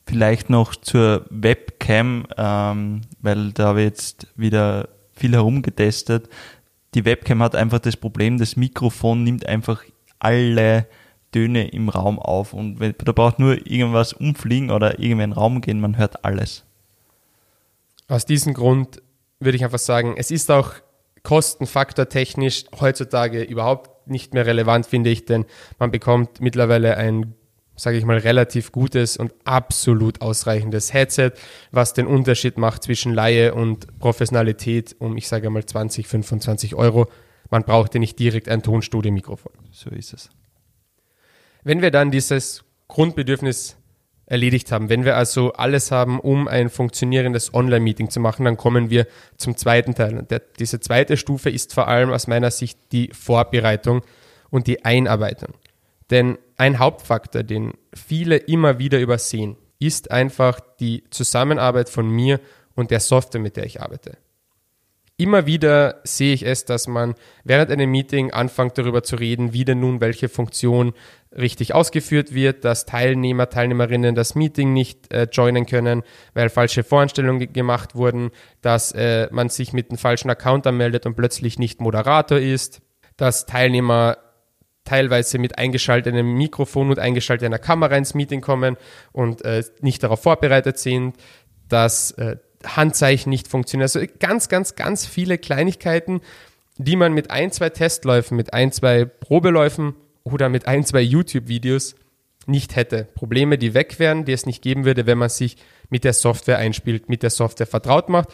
Vielleicht 0.06 0.50
noch 0.50 0.75
zur 0.75 1.25
Webcam, 1.30 2.27
ähm, 2.36 3.01
weil 3.21 3.53
da 3.53 3.68
habe 3.68 3.81
ich 3.81 3.86
jetzt 3.86 4.27
wieder 4.36 4.89
viel 5.21 5.33
herumgetestet. 5.33 6.29
Die 6.94 7.06
Webcam 7.06 7.41
hat 7.41 7.56
einfach 7.56 7.79
das 7.79 7.95
Problem, 7.95 8.38
das 8.38 8.57
Mikrofon 8.57 9.23
nimmt 9.23 9.45
einfach 9.45 9.83
alle 10.19 10.88
Töne 11.31 11.69
im 11.69 11.88
Raum 11.88 12.19
auf 12.19 12.53
und 12.53 12.79
da 12.79 13.12
braucht 13.13 13.39
nur 13.39 13.65
irgendwas 13.65 14.12
umfliegen 14.12 14.69
oder 14.69 15.00
irgendwie 15.00 15.12
in 15.12 15.19
den 15.19 15.33
Raum 15.33 15.62
gehen, 15.62 15.79
man 15.79 15.97
hört 15.97 16.25
alles. 16.25 16.65
Aus 18.10 18.25
diesem 18.25 18.53
Grund 18.53 19.01
würde 19.39 19.55
ich 19.55 19.63
einfach 19.63 19.79
sagen, 19.79 20.15
es 20.17 20.31
ist 20.31 20.51
auch 20.51 20.74
Kostenfaktor 21.24 22.10
technisch 22.10 22.65
heutzutage 22.79 23.43
überhaupt 23.43 24.07
nicht 24.07 24.34
mehr 24.34 24.45
relevant, 24.45 24.86
finde 24.86 25.10
ich, 25.10 25.25
denn 25.25 25.45
man 25.79 25.91
bekommt 25.91 26.41
mittlerweile 26.41 26.98
ein 26.98 27.36
sage 27.81 27.97
ich 27.97 28.05
mal, 28.05 28.19
relativ 28.19 28.71
gutes 28.71 29.17
und 29.17 29.33
absolut 29.43 30.21
ausreichendes 30.21 30.93
Headset, 30.93 31.31
was 31.71 31.93
den 31.93 32.05
Unterschied 32.05 32.57
macht 32.57 32.83
zwischen 32.83 33.13
Laie 33.13 33.55
und 33.55 33.97
Professionalität 33.97 34.95
um, 35.00 35.17
ich 35.17 35.27
sage 35.27 35.50
mal, 35.50 35.65
20, 35.65 36.07
25 36.07 36.75
Euro. 36.75 37.07
Man 37.50 37.63
braucht 37.63 37.95
ja 37.95 38.00
nicht 38.00 38.19
direkt 38.19 38.50
ein 38.50 38.61
Tonstudio-Mikrofon. 38.61 39.51
So 39.71 39.89
ist 39.89 40.13
es. 40.13 40.29
Wenn 41.63 41.81
wir 41.81 41.89
dann 41.89 42.11
dieses 42.11 42.63
Grundbedürfnis 42.88 43.77
erledigt 44.27 44.71
haben, 44.71 44.89
wenn 44.89 45.03
wir 45.03 45.17
also 45.17 45.53
alles 45.53 45.89
haben, 45.91 46.19
um 46.19 46.47
ein 46.47 46.69
funktionierendes 46.69 47.53
Online-Meeting 47.53 48.11
zu 48.11 48.19
machen, 48.19 48.45
dann 48.45 48.57
kommen 48.57 48.91
wir 48.91 49.07
zum 49.38 49.57
zweiten 49.57 49.95
Teil. 49.95 50.19
Und 50.19 50.29
der, 50.29 50.41
diese 50.59 50.79
zweite 50.79 51.17
Stufe 51.17 51.50
ist 51.50 51.73
vor 51.73 51.88
allem 51.88 52.11
aus 52.11 52.27
meiner 52.27 52.51
Sicht 52.51 52.77
die 52.91 53.09
Vorbereitung 53.11 54.03
und 54.51 54.67
die 54.67 54.85
Einarbeitung. 54.85 55.55
Denn 56.12 56.38
ein 56.58 56.77
Hauptfaktor, 56.77 57.44
den 57.44 57.74
viele 57.94 58.38
immer 58.38 58.77
wieder 58.77 59.00
übersehen, 59.00 59.58
ist 59.80 60.12
einfach 60.12 60.60
die 60.80 61.03
Zusammenarbeit 61.10 61.89
von 61.89 62.10
mir 62.10 62.39
und 62.75 62.91
der 62.91 63.00
Software, 63.00 63.41
mit 63.41 63.58
der 63.58 63.65
ich 63.65 63.82
arbeite. 63.82 64.18
Immer 65.18 65.46
wieder 65.46 66.01
sehe 66.03 66.34
ich 66.34 66.46
es, 66.46 66.65
dass 66.65 66.88
man 66.88 67.13
während 67.44 67.70
einem 67.70 67.91
Meeting 67.91 68.32
anfängt 68.32 68.77
darüber 68.77 69.03
zu 69.03 69.18
reden, 69.18 69.53
wie 69.53 69.65
denn 69.65 69.80
nun 69.80 70.01
welche 70.01 70.30
Funktion 70.30 70.94
richtig 71.38 71.75
ausgeführt 71.75 72.34
wird, 72.34 72.65
dass 72.65 72.86
Teilnehmer, 72.86 73.48
Teilnehmerinnen 73.48 74.15
das 74.15 74.34
Meeting 74.34 74.74
nicht 74.74 75.13
äh, 75.13 75.27
joinen 75.32 75.68
können, 75.68 76.01
weil 76.34 76.50
falsche 76.50 76.84
Voranstellungen 76.84 77.53
gemacht 77.53 77.94
wurden, 77.94 78.32
dass 78.62 78.94
äh, 78.94 79.27
man 79.32 79.50
sich 79.50 79.74
mit 79.74 79.91
einem 79.91 80.00
falschen 80.00 80.32
Account 80.32 80.65
anmeldet 80.65 81.06
und 81.06 81.15
plötzlich 81.15 81.60
nicht 81.60 81.82
Moderator 81.82 82.39
ist, 82.39 82.82
dass 83.15 83.46
Teilnehmer 83.46 84.18
teilweise 84.83 85.38
mit 85.38 85.57
eingeschaltetem 85.57 86.33
Mikrofon 86.33 86.89
und 86.89 87.00
eingeschalteter 87.00 87.59
Kamera 87.59 87.95
ins 87.95 88.13
Meeting 88.13 88.41
kommen 88.41 88.77
und 89.11 89.43
äh, 89.45 89.63
nicht 89.81 90.03
darauf 90.03 90.21
vorbereitet 90.21 90.77
sind, 90.79 91.15
dass 91.69 92.11
äh, 92.11 92.38
Handzeichen 92.65 93.29
nicht 93.29 93.47
funktionieren. 93.47 93.83
Also 93.83 94.01
ganz, 94.19 94.50
ganz, 94.50 94.75
ganz 94.75 95.05
viele 95.05 95.38
Kleinigkeiten, 95.38 96.21
die 96.77 96.95
man 96.95 97.13
mit 97.13 97.31
ein, 97.31 97.51
zwei 97.51 97.69
Testläufen, 97.69 98.38
mit 98.38 98.53
ein, 98.53 98.71
zwei 98.71 99.05
Probeläufen 99.05 99.95
oder 100.23 100.50
mit 100.50 100.67
ein, 100.67 100.83
zwei 100.85 101.01
YouTube-Videos 101.01 101.95
nicht 102.47 102.75
hätte. 102.75 103.07
Probleme, 103.15 103.57
die 103.57 103.73
weg 103.73 104.00
wären, 104.00 104.25
die 104.25 104.33
es 104.33 104.45
nicht 104.45 104.61
geben 104.61 104.85
würde, 104.85 105.05
wenn 105.05 105.17
man 105.17 105.29
sich 105.29 105.57
mit 105.89 106.03
der 106.03 106.13
Software 106.13 106.57
einspielt, 106.57 107.07
mit 107.07 107.23
der 107.23 107.29
Software 107.29 107.67
vertraut 107.67 108.09
macht. 108.09 108.29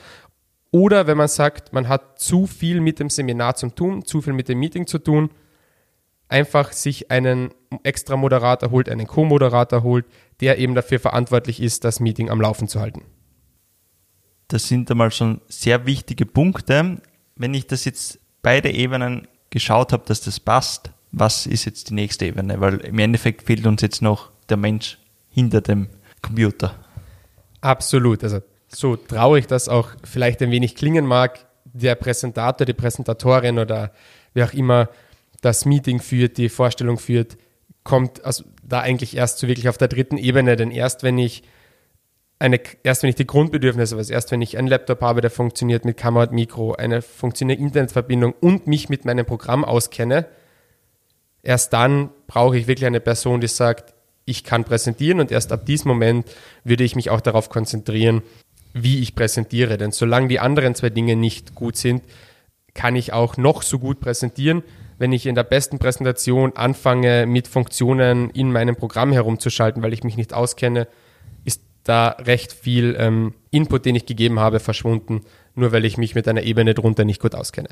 Oder 0.72 1.08
wenn 1.08 1.18
man 1.18 1.28
sagt, 1.28 1.74
man 1.74 1.88
hat 1.88 2.20
zu 2.20 2.46
viel 2.46 2.82
mit 2.82 3.00
dem 3.00 3.10
Seminar 3.10 3.56
zu 3.56 3.70
tun, 3.70 4.06
zu 4.06 4.22
viel 4.22 4.34
mit 4.34 4.50
dem 4.50 4.60
Meeting 4.60 4.88
zu 4.88 5.00
tun, 5.00 5.30
einfach 6.30 6.72
sich 6.74 7.12
einen 7.12 7.54
extra 7.84 8.18
Moderator 8.18 8.72
holt, 8.72 8.90
einen 8.90 9.08
Co-Moderator 9.08 9.84
holt, 9.84 10.06
der 10.42 10.58
eben 10.58 10.76
dafür 10.76 11.00
verantwortlich 11.00 11.62
ist, 11.62 11.84
das 11.84 12.00
Meeting 12.00 12.30
am 12.30 12.42
Laufen 12.42 12.68
zu 12.68 12.80
halten. 12.80 13.04
Das 14.48 14.68
sind 14.68 14.90
einmal 14.90 15.12
schon 15.12 15.42
sehr 15.48 15.86
wichtige 15.86 16.26
Punkte. 16.26 17.02
Wenn 17.36 17.54
ich 17.54 17.68
das 17.68 17.86
jetzt 17.86 18.20
beide 18.42 18.72
Ebenen 18.72 19.28
geschaut 19.50 19.94
habe, 19.94 20.04
dass 20.06 20.22
das 20.22 20.40
passt, 20.40 20.92
was 21.12 21.46
ist 21.46 21.66
jetzt 21.66 21.90
die 21.90 21.94
nächste 21.94 22.26
Ebene? 22.26 22.60
Weil 22.60 22.80
im 22.80 23.00
Endeffekt 23.00 23.44
fehlt 23.44 23.66
uns 23.66 23.82
jetzt 23.82 24.02
noch 24.02 24.32
der 24.50 24.58
Mensch 24.58 24.98
hinter 25.30 25.62
dem 25.62 25.90
Computer. 26.22 26.76
Absolut. 27.62 28.24
Also 28.24 28.42
so 28.68 28.96
traurig 28.96 29.48
das 29.48 29.70
auch 29.70 29.90
vielleicht 30.04 30.42
ein 30.42 30.52
wenig 30.52 30.76
klingen 30.76 31.06
mag, 31.06 31.46
der 31.66 31.96
Präsentator, 31.96 32.66
die 32.66 32.74
Präsentatorin 32.74 33.60
oder 33.60 33.92
wer 34.34 34.46
auch 34.46 34.54
immer 34.54 34.90
das 35.48 35.66
Meeting 35.66 36.02
führt, 36.02 36.38
die 36.38 36.50
Vorstellung 36.50 37.00
führt, 37.00 37.38
kommt 37.84 38.26
also 38.26 38.44
da 38.64 38.82
eigentlich 38.82 39.16
erst 39.16 39.40
so 39.40 39.48
wirklich 39.48 39.70
auf 39.70 39.78
der 39.78 39.88
dritten 39.88 40.18
Ebene. 40.18 40.58
Denn 40.58 40.72
erst 40.72 41.04
wenn 41.04 41.18
ich 41.18 41.44
eine, 42.38 42.60
erst 42.84 43.02
wenn 43.02 43.10
ich 43.10 43.16
die 43.16 43.26
Grundbedürfnisse, 43.26 43.96
also 43.96 44.14
erst 44.14 44.30
wenn 44.32 44.42
ich 44.42 44.58
einen 44.58 44.68
Laptop 44.68 45.02
habe, 45.02 45.22
der 45.22 45.32
funktioniert 45.32 45.86
mit 45.86 45.96
Kamera 45.96 46.26
und 46.26 46.34
Mikro, 46.34 46.74
eine 46.74 47.02
funktionierende 47.02 47.66
Internetverbindung 47.66 48.34
und 48.42 48.68
mich 48.68 48.90
mit 48.90 49.06
meinem 49.06 49.26
Programm 49.26 49.64
auskenne, 49.64 50.26
erst 51.44 51.72
dann 51.72 52.10
brauche 52.28 52.58
ich 52.58 52.68
wirklich 52.68 52.86
eine 52.86 53.00
Person, 53.00 53.40
die 53.40 53.48
sagt, 53.48 53.94
ich 54.26 54.44
kann 54.44 54.66
präsentieren 54.66 55.22
und 55.22 55.32
erst 55.32 55.54
ab 55.54 55.66
diesem 55.66 55.88
Moment 55.88 56.30
würde 56.66 56.84
ich 56.84 56.98
mich 56.98 57.10
auch 57.10 57.22
darauf 57.22 57.48
konzentrieren, 57.48 58.22
wie 58.74 59.00
ich 59.00 59.16
präsentiere. 59.16 59.78
Denn 59.78 59.92
solange 59.92 60.28
die 60.28 60.42
anderen 60.42 60.76
zwei 60.76 60.90
Dinge 60.90 61.16
nicht 61.16 61.56
gut 61.56 61.78
sind, 61.78 62.04
kann 62.74 62.98
ich 62.98 63.14
auch 63.14 63.38
noch 63.38 63.62
so 63.62 63.80
gut 63.80 64.02
präsentieren. 64.02 64.62
Wenn 64.98 65.12
ich 65.12 65.26
in 65.26 65.36
der 65.36 65.44
besten 65.44 65.80
Präsentation 65.80 66.54
anfange, 66.56 67.26
mit 67.26 67.48
Funktionen 67.48 68.30
in 68.32 68.52
meinem 68.52 68.76
Programm 68.76 69.12
herumzuschalten, 69.12 69.84
weil 69.84 69.94
ich 69.94 70.04
mich 70.04 70.18
nicht 70.18 70.34
auskenne, 70.34 70.88
ist 71.46 71.62
da 71.84 72.10
recht 72.10 72.52
viel 72.52 72.96
ähm, 73.00 73.34
Input, 73.52 73.86
den 73.86 73.96
ich 73.96 74.06
gegeben 74.06 74.40
habe, 74.40 74.60
verschwunden, 74.60 75.22
nur 75.56 75.72
weil 75.72 75.86
ich 75.86 75.98
mich 75.98 76.16
mit 76.16 76.28
einer 76.28 76.44
Ebene 76.44 76.74
drunter 76.74 77.06
nicht 77.06 77.22
gut 77.22 77.36
auskenne. 77.36 77.70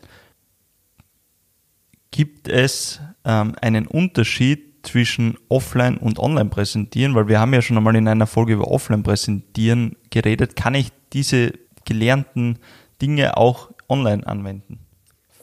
Gibt 2.11 2.47
es 2.47 3.01
ähm, 3.25 3.55
einen 3.61 3.87
Unterschied 3.87 4.87
zwischen 4.87 5.37
Offline 5.49 5.97
und 5.97 6.19
Online 6.19 6.49
präsentieren? 6.49 7.15
Weil 7.15 7.27
wir 7.27 7.39
haben 7.39 7.53
ja 7.53 7.61
schon 7.61 7.75
einmal 7.75 7.95
in 7.95 8.07
einer 8.07 8.27
Folge 8.27 8.53
über 8.53 8.69
Offline 8.69 9.03
präsentieren 9.03 9.97
geredet. 10.11 10.55
Kann 10.55 10.75
ich 10.75 10.89
diese 11.11 11.53
gelernten 11.83 12.59
Dinge 13.01 13.35
auch 13.35 13.71
online 13.89 14.25
anwenden? 14.25 14.84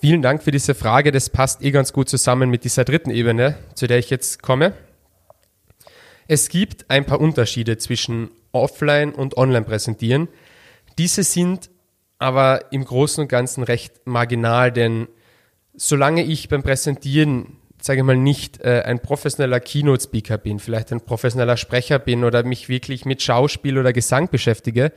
Vielen 0.02 0.20
Dank 0.20 0.42
für 0.42 0.50
diese 0.50 0.74
Frage. 0.74 1.12
Das 1.12 1.30
passt 1.30 1.62
eh 1.62 1.70
ganz 1.70 1.92
gut 1.92 2.08
zusammen 2.08 2.50
mit 2.50 2.64
dieser 2.64 2.82
dritten 2.82 3.12
Ebene, 3.12 3.54
zu 3.76 3.86
der 3.86 4.00
ich 4.00 4.10
jetzt 4.10 4.42
komme. 4.42 4.72
Es 6.26 6.48
gibt 6.48 6.90
ein 6.90 7.06
paar 7.06 7.20
Unterschiede 7.20 7.78
zwischen 7.78 8.30
Offline 8.50 9.12
und 9.12 9.36
Online 9.36 9.64
präsentieren. 9.64 10.26
Diese 10.98 11.22
sind 11.22 11.70
aber 12.18 12.72
im 12.72 12.84
Großen 12.84 13.22
und 13.22 13.28
Ganzen 13.28 13.62
recht 13.62 14.04
marginal, 14.04 14.72
denn 14.72 15.06
solange 15.74 16.24
ich 16.24 16.48
beim 16.48 16.64
Präsentieren, 16.64 17.58
sage 17.80 18.00
ich 18.00 18.04
mal, 18.04 18.16
nicht 18.16 18.60
äh, 18.60 18.82
ein 18.84 18.98
professioneller 18.98 19.60
Keynote-Speaker 19.60 20.36
bin, 20.36 20.58
vielleicht 20.58 20.90
ein 20.90 21.02
professioneller 21.02 21.56
Sprecher 21.56 22.00
bin 22.00 22.24
oder 22.24 22.42
mich 22.42 22.68
wirklich 22.68 23.04
mit 23.04 23.22
Schauspiel 23.22 23.78
oder 23.78 23.92
Gesang 23.92 24.28
beschäftige, 24.30 24.90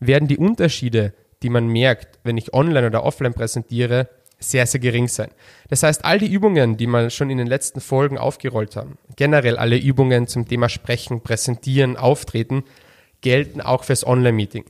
werden 0.00 0.28
die 0.28 0.36
Unterschiede, 0.36 1.14
die 1.42 1.48
man 1.48 1.66
merkt, 1.66 2.18
wenn 2.24 2.36
ich 2.36 2.52
online 2.52 2.88
oder 2.88 3.04
offline 3.04 3.32
präsentiere, 3.32 4.10
sehr, 4.40 4.66
sehr 4.66 4.80
gering 4.80 5.06
sein. 5.06 5.30
Das 5.68 5.82
heißt, 5.82 6.04
all 6.04 6.18
die 6.18 6.32
Übungen, 6.32 6.76
die 6.76 6.86
wir 6.86 7.10
schon 7.10 7.30
in 7.30 7.38
den 7.38 7.46
letzten 7.46 7.80
Folgen 7.80 8.18
aufgerollt 8.18 8.74
haben, 8.74 8.98
generell 9.16 9.56
alle 9.56 9.78
Übungen 9.78 10.26
zum 10.26 10.48
Thema 10.48 10.68
Sprechen, 10.68 11.20
Präsentieren, 11.20 11.96
Auftreten, 11.96 12.64
gelten 13.20 13.60
auch 13.60 13.84
fürs 13.84 14.06
Online-Meeting. 14.06 14.64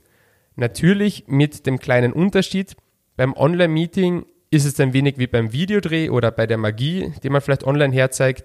Natürlich 0.55 1.23
mit 1.27 1.65
dem 1.65 1.79
kleinen 1.79 2.11
Unterschied, 2.11 2.75
beim 3.15 3.33
Online-Meeting 3.33 4.25
ist 4.51 4.65
es 4.65 4.79
ein 4.79 4.93
wenig 4.93 5.17
wie 5.17 5.27
beim 5.27 5.53
Videodreh 5.53 6.09
oder 6.09 6.29
bei 6.31 6.45
der 6.45 6.57
Magie, 6.57 7.13
die 7.23 7.29
man 7.29 7.41
vielleicht 7.41 7.63
online 7.63 7.93
herzeigt. 7.93 8.43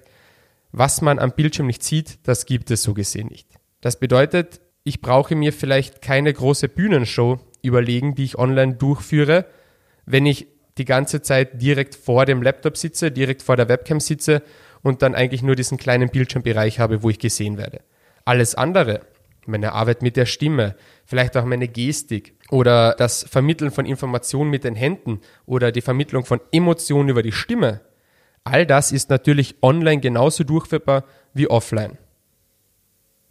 Was 0.70 1.02
man 1.02 1.18
am 1.18 1.32
Bildschirm 1.32 1.66
nicht 1.66 1.82
sieht, 1.82 2.20
das 2.22 2.46
gibt 2.46 2.70
es 2.70 2.82
so 2.82 2.94
gesehen 2.94 3.28
nicht. 3.28 3.48
Das 3.80 3.98
bedeutet, 3.98 4.60
ich 4.84 5.00
brauche 5.00 5.34
mir 5.34 5.52
vielleicht 5.52 6.00
keine 6.00 6.32
große 6.32 6.68
Bühnenshow 6.68 7.40
überlegen, 7.62 8.14
die 8.14 8.24
ich 8.24 8.38
online 8.38 8.74
durchführe, 8.74 9.46
wenn 10.04 10.26
ich 10.26 10.46
die 10.78 10.84
ganze 10.84 11.22
Zeit 11.22 11.60
direkt 11.60 11.94
vor 11.94 12.26
dem 12.26 12.42
Laptop 12.42 12.76
sitze, 12.76 13.10
direkt 13.10 13.42
vor 13.42 13.56
der 13.56 13.68
Webcam 13.68 14.00
sitze 14.00 14.42
und 14.82 15.02
dann 15.02 15.14
eigentlich 15.14 15.42
nur 15.42 15.56
diesen 15.56 15.78
kleinen 15.78 16.10
Bildschirmbereich 16.10 16.78
habe, 16.78 17.02
wo 17.02 17.10
ich 17.10 17.18
gesehen 17.18 17.56
werde. 17.58 17.80
Alles 18.24 18.54
andere, 18.54 19.00
meine 19.46 19.72
Arbeit 19.72 20.02
mit 20.02 20.16
der 20.16 20.26
Stimme, 20.26 20.74
vielleicht 21.04 21.36
auch 21.36 21.44
meine 21.44 21.68
Gestik 21.68 22.34
oder 22.50 22.94
das 22.94 23.24
Vermitteln 23.24 23.70
von 23.70 23.86
Informationen 23.86 24.50
mit 24.50 24.64
den 24.64 24.74
Händen 24.74 25.20
oder 25.46 25.72
die 25.72 25.80
Vermittlung 25.80 26.24
von 26.24 26.40
Emotionen 26.52 27.08
über 27.08 27.22
die 27.22 27.32
Stimme. 27.32 27.80
All 28.44 28.66
das 28.66 28.92
ist 28.92 29.10
natürlich 29.10 29.56
online 29.62 30.00
genauso 30.00 30.44
durchführbar 30.44 31.04
wie 31.34 31.48
offline. 31.48 31.98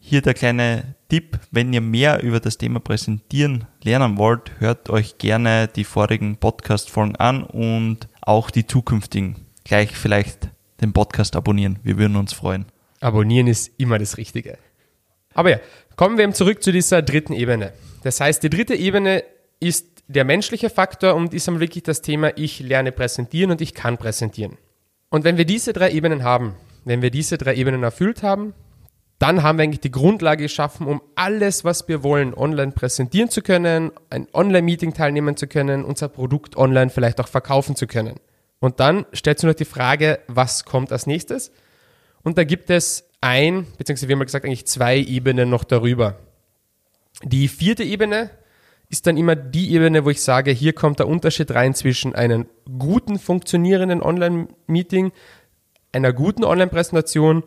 Hier 0.07 0.21
der 0.21 0.35
kleine 0.35 0.93
Tipp, 1.09 1.39
wenn 1.49 1.73
ihr 1.73 1.81
mehr 1.81 2.21
über 2.21 2.39
das 2.39 2.59
Thema 2.59 2.79
Präsentieren 2.79 3.65
lernen 3.83 4.19
wollt, 4.19 4.51
hört 4.59 4.91
euch 4.91 5.17
gerne 5.17 5.67
die 5.67 5.83
vorigen 5.83 6.37
Podcast-Folgen 6.37 7.15
an 7.15 7.43
und 7.43 8.07
auch 8.21 8.51
die 8.51 8.67
zukünftigen. 8.67 9.47
Gleich 9.63 9.97
vielleicht 9.97 10.49
den 10.79 10.93
Podcast 10.93 11.35
abonnieren. 11.35 11.79
Wir 11.81 11.97
würden 11.97 12.17
uns 12.17 12.33
freuen. 12.33 12.65
Abonnieren 13.01 13.47
ist 13.47 13.71
immer 13.79 13.97
das 13.97 14.17
Richtige. 14.17 14.59
Aber 15.33 15.49
ja, 15.49 15.59
kommen 15.95 16.17
wir 16.17 16.25
eben 16.25 16.35
zurück 16.35 16.61
zu 16.61 16.71
dieser 16.71 17.01
dritten 17.01 17.33
Ebene. 17.33 17.73
Das 18.03 18.21
heißt, 18.21 18.43
die 18.43 18.51
dritte 18.51 18.75
Ebene 18.75 19.23
ist 19.59 20.03
der 20.07 20.23
menschliche 20.23 20.69
Faktor 20.69 21.15
und 21.15 21.33
ist 21.33 21.47
dann 21.47 21.59
wirklich 21.59 21.81
das 21.81 22.03
Thema, 22.03 22.37
ich 22.37 22.59
lerne 22.59 22.91
präsentieren 22.91 23.49
und 23.49 23.59
ich 23.59 23.73
kann 23.73 23.97
präsentieren. 23.97 24.59
Und 25.09 25.23
wenn 25.23 25.37
wir 25.37 25.45
diese 25.45 25.73
drei 25.73 25.89
Ebenen 25.89 26.23
haben, 26.23 26.53
wenn 26.83 27.01
wir 27.01 27.09
diese 27.09 27.39
drei 27.39 27.55
Ebenen 27.55 27.81
erfüllt 27.81 28.21
haben, 28.21 28.53
dann 29.19 29.43
haben 29.43 29.57
wir 29.57 29.63
eigentlich 29.63 29.79
die 29.79 29.91
Grundlage 29.91 30.43
geschaffen, 30.43 30.87
um 30.87 31.01
alles, 31.15 31.63
was 31.63 31.87
wir 31.87 32.03
wollen, 32.03 32.33
online 32.33 32.73
präsentieren 32.73 33.29
zu 33.29 33.41
können, 33.41 33.91
ein 34.09 34.27
Online-Meeting 34.33 34.93
teilnehmen 34.93 35.37
zu 35.37 35.47
können, 35.47 35.85
unser 35.85 36.09
Produkt 36.09 36.57
online 36.57 36.89
vielleicht 36.89 37.21
auch 37.21 37.27
verkaufen 37.27 37.75
zu 37.75 37.87
können. 37.87 38.19
Und 38.59 38.79
dann 38.79 39.05
stellt 39.13 39.39
sich 39.39 39.47
noch 39.47 39.55
die 39.55 39.65
Frage, 39.65 40.19
was 40.27 40.65
kommt 40.65 40.91
als 40.91 41.07
nächstes? 41.07 41.51
Und 42.23 42.37
da 42.37 42.43
gibt 42.43 42.69
es 42.69 43.09
ein, 43.21 43.67
beziehungsweise 43.77 44.09
wie 44.09 44.13
haben 44.13 44.19
wir 44.19 44.25
gesagt, 44.25 44.45
eigentlich 44.45 44.67
zwei 44.67 44.97
Ebenen 44.97 45.49
noch 45.49 45.63
darüber. 45.63 46.17
Die 47.23 47.47
vierte 47.47 47.83
Ebene 47.83 48.29
ist 48.89 49.07
dann 49.07 49.17
immer 49.17 49.35
die 49.35 49.73
Ebene, 49.73 50.05
wo 50.05 50.09
ich 50.09 50.21
sage, 50.21 50.51
hier 50.51 50.73
kommt 50.73 50.99
der 50.99 51.07
Unterschied 51.07 51.51
rein 51.51 51.73
zwischen 51.73 52.15
einem 52.15 52.47
guten, 52.77 53.17
funktionierenden 53.17 54.01
Online-Meeting, 54.01 55.11
einer 55.91 56.13
guten 56.13 56.43
Online-Präsentation 56.43 57.43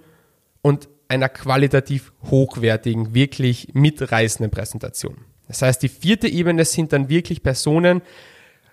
und 0.63 0.89
einer 1.09 1.29
qualitativ 1.29 2.13
hochwertigen, 2.31 3.15
wirklich 3.15 3.69
mitreißenden 3.73 4.51
Präsentation. 4.51 5.17
Das 5.47 5.63
heißt, 5.63 5.83
die 5.83 5.89
vierte 5.89 6.29
Ebene 6.29 6.65
sind 6.65 6.93
dann 6.93 7.09
wirklich 7.09 7.43
Personen, 7.43 8.03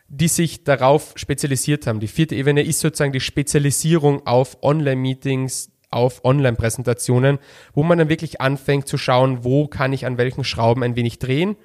die 0.07 0.27
sich 0.27 0.63
darauf 0.63 1.13
spezialisiert 1.15 1.87
haben. 1.87 1.99
Die 1.99 2.07
vierte 2.07 2.35
Ebene 2.35 2.61
ist 2.61 2.79
sozusagen 2.79 3.13
die 3.13 3.21
Spezialisierung 3.21 4.27
auf 4.27 4.61
Online-Meetings, 4.61 5.71
auf 5.89 6.23
Online-Präsentationen, 6.25 7.39
wo 7.73 7.83
man 7.83 7.97
dann 7.97 8.09
wirklich 8.09 8.41
anfängt 8.41 8.87
zu 8.87 8.97
schauen, 8.97 9.43
wo 9.43 9.67
kann 9.67 9.93
ich 9.93 10.05
an 10.05 10.17
welchen 10.17 10.43
Schrauben 10.43 10.83
ein 10.83 10.97
wenig 10.97 11.19
drehen, 11.19 11.55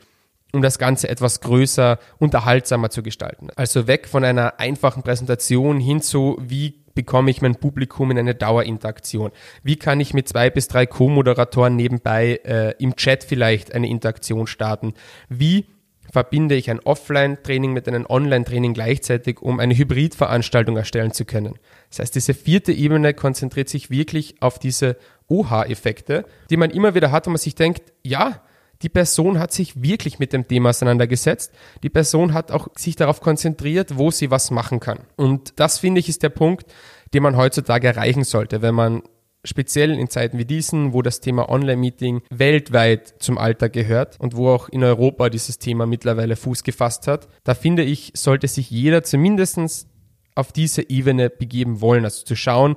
um 0.53 0.63
das 0.63 0.79
Ganze 0.79 1.09
etwas 1.09 1.41
größer, 1.41 1.99
unterhaltsamer 2.19 2.91
zu 2.91 3.03
gestalten. 3.03 3.49
Also 3.57 3.87
weg 3.87 4.09
von 4.09 4.25
einer 4.25 4.59
einfachen 4.59 5.03
Präsentation 5.03 5.81
hin 5.81 6.03
zu, 6.03 6.37
wie 6.41 6.81
bekomme 6.95 7.31
ich 7.31 7.41
mein 7.41 7.57
Publikum 7.57 8.11
in 8.11 8.19
eine 8.19 8.35
Dauerinteraktion? 8.35 9.31
Wie 9.63 9.77
kann 9.77 10.01
ich 10.01 10.15
mit 10.15 10.29
zwei 10.29 10.51
bis 10.51 10.69
drei 10.69 10.87
Co-Moderatoren 10.87 11.77
nebenbei 11.77 12.41
äh, 12.45 12.75
im 12.79 12.97
Chat 12.97 13.25
vielleicht 13.25 13.75
eine 13.75 13.89
Interaktion 13.89 14.47
starten? 14.47 14.95
Wie 15.29 15.67
verbinde 16.11 16.55
ich 16.55 16.71
ein 16.71 16.81
Offline-Training 16.81 17.73
mit 17.73 17.89
einem 17.89 18.07
Online-Training 18.09 18.75
gleichzeitig, 18.75 19.41
um 19.41 19.61
eine 19.61 19.77
Hybridveranstaltung 19.77 20.77
erstellen 20.77 21.13
zu 21.13 21.25
können. 21.25 21.55
Das 21.89 22.01
heißt, 22.01 22.15
diese 22.15 22.35
vierte 22.35 22.73
Ebene 22.73 23.15
konzentriert 23.15 23.69
sich 23.69 23.91
wirklich 23.91 24.35
auf 24.41 24.59
diese 24.59 24.97
OH-Effekte, 25.29 26.25
die 26.51 26.57
man 26.57 26.71
immer 26.71 26.95
wieder 26.95 27.13
hat, 27.13 27.27
wo 27.27 27.31
man 27.31 27.39
sich 27.39 27.55
denkt, 27.55 27.93
ja, 28.03 28.43
die 28.83 28.89
Person 28.89 29.39
hat 29.39 29.53
sich 29.53 29.83
wirklich 29.83 30.19
mit 30.19 30.33
dem 30.33 30.49
Thema 30.49 30.71
auseinandergesetzt. 30.71 31.53
Die 31.83 31.91
Person 31.91 32.33
hat 32.33 32.51
auch 32.51 32.69
sich 32.77 32.97
darauf 32.97 33.21
konzentriert, 33.21 33.99
wo 33.99 34.11
sie 34.11 34.31
was 34.31 34.51
machen 34.51 34.81
kann. 34.81 35.01
Und 35.17 35.59
das 35.61 35.79
finde 35.79 36.01
ich 36.01 36.09
ist 36.09 36.23
der 36.23 36.31
Punkt, 36.31 36.67
den 37.13 37.23
man 37.23 37.37
heutzutage 37.37 37.89
erreichen 37.89 38.25
sollte, 38.25 38.63
wenn 38.63 38.75
man 38.75 39.03
speziell 39.45 39.99
in 39.99 40.09
Zeiten 40.09 40.39
wie 40.39 40.45
diesen, 40.45 40.93
wo 40.93 41.03
das 41.03 41.21
Thema 41.21 41.49
Online-Meeting 41.49 42.23
weltweit 42.31 43.15
zum 43.21 43.39
Alltag 43.39 43.73
gehört 43.73 44.21
und 44.21 44.37
wo 44.37 44.49
auch 44.51 44.69
in 44.69 44.85
Europa 44.85 45.31
dieses 45.31 45.59
Thema 45.59 45.87
mittlerweile 45.87 46.37
Fuß 46.37 46.63
gefasst 46.63 47.07
hat, 47.07 47.29
da 47.45 47.55
finde 47.55 47.83
ich, 47.83 48.13
sollte 48.15 48.49
sich 48.49 48.71
jeder 48.71 49.03
zumindest 49.03 49.87
auf 50.35 50.53
diese 50.53 50.89
Ebene 50.89 51.31
begeben 51.31 51.81
wollen, 51.81 52.05
also 52.05 52.25
zu 52.25 52.37
schauen, 52.37 52.77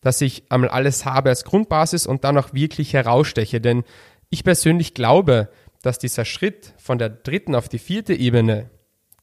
dass 0.00 0.20
ich 0.20 0.44
einmal 0.50 0.68
alles 0.68 1.06
habe 1.06 1.30
als 1.30 1.44
Grundbasis 1.44 2.06
und 2.06 2.24
dann 2.24 2.36
auch 2.36 2.52
wirklich 2.52 2.92
heraussteche. 2.92 3.60
Denn 3.60 3.84
ich 4.30 4.44
persönlich 4.44 4.94
glaube, 4.94 5.48
dass 5.82 5.98
dieser 5.98 6.24
Schritt 6.24 6.72
von 6.78 6.98
der 6.98 7.10
dritten 7.10 7.54
auf 7.54 7.68
die 7.68 7.78
vierte 7.78 8.14
Ebene 8.14 8.70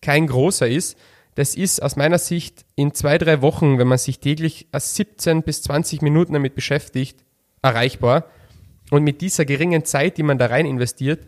kein 0.01 0.27
großer 0.27 0.67
ist. 0.67 0.97
Das 1.35 1.55
ist 1.55 1.81
aus 1.81 1.95
meiner 1.95 2.17
Sicht 2.17 2.65
in 2.75 2.93
zwei, 2.93 3.17
drei 3.17 3.41
Wochen, 3.41 3.79
wenn 3.79 3.87
man 3.87 3.97
sich 3.97 4.19
täglich 4.19 4.67
17 4.73 5.43
bis 5.43 5.63
20 5.63 6.01
Minuten 6.01 6.33
damit 6.33 6.55
beschäftigt, 6.55 7.23
erreichbar. 7.61 8.25
Und 8.89 9.03
mit 9.03 9.21
dieser 9.21 9.45
geringen 9.45 9.85
Zeit, 9.85 10.17
die 10.17 10.23
man 10.23 10.37
da 10.37 10.47
rein 10.47 10.65
investiert, 10.65 11.25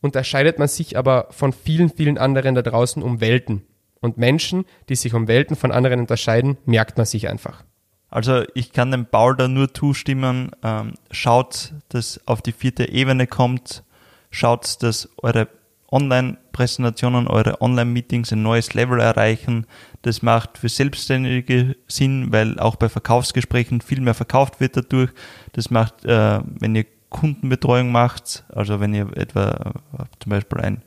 unterscheidet 0.00 0.58
man 0.58 0.68
sich 0.68 0.98
aber 0.98 1.28
von 1.30 1.52
vielen, 1.52 1.88
vielen 1.88 2.18
anderen 2.18 2.54
da 2.54 2.62
draußen 2.62 3.02
um 3.02 3.20
Welten. 3.20 3.62
Und 4.00 4.18
Menschen, 4.18 4.64
die 4.88 4.96
sich 4.96 5.14
um 5.14 5.28
Welten 5.28 5.56
von 5.56 5.72
anderen 5.72 6.00
unterscheiden, 6.00 6.58
merkt 6.66 6.96
man 6.98 7.06
sich 7.06 7.28
einfach. 7.28 7.64
Also 8.12 8.42
ich 8.52 8.72
kann 8.72 8.90
dem 8.90 9.06
Paul 9.06 9.36
da 9.36 9.48
nur 9.48 9.72
zustimmen. 9.72 10.50
Ähm, 10.62 10.92
schaut, 11.10 11.72
dass 11.88 12.20
auf 12.26 12.42
die 12.42 12.52
vierte 12.52 12.90
Ebene 12.90 13.26
kommt. 13.26 13.84
Schaut, 14.30 14.82
dass 14.82 15.08
eure 15.16 15.48
Online-Präsentationen, 15.90 17.26
eure 17.26 17.62
Online-Meetings 17.62 18.30
ein 18.32 18.42
neues 18.42 18.74
Level 18.74 19.00
erreichen. 19.00 19.66
Das 20.02 20.20
macht 20.20 20.58
für 20.58 20.68
Selbstständige 20.68 21.74
Sinn, 21.88 22.30
weil 22.32 22.58
auch 22.58 22.76
bei 22.76 22.90
Verkaufsgesprächen 22.90 23.80
viel 23.80 24.02
mehr 24.02 24.14
verkauft 24.14 24.60
wird 24.60 24.76
dadurch. 24.76 25.10
Das 25.54 25.70
macht, 25.70 26.04
äh, 26.04 26.40
wenn 26.60 26.76
ihr 26.76 26.84
Kundenbetreuung 27.08 27.92
macht, 27.92 28.44
also 28.54 28.78
wenn 28.78 28.92
ihr 28.92 29.08
etwa 29.16 29.74
äh, 29.98 30.04
zum 30.20 30.30
Beispiel 30.30 30.60
ein 30.60 30.82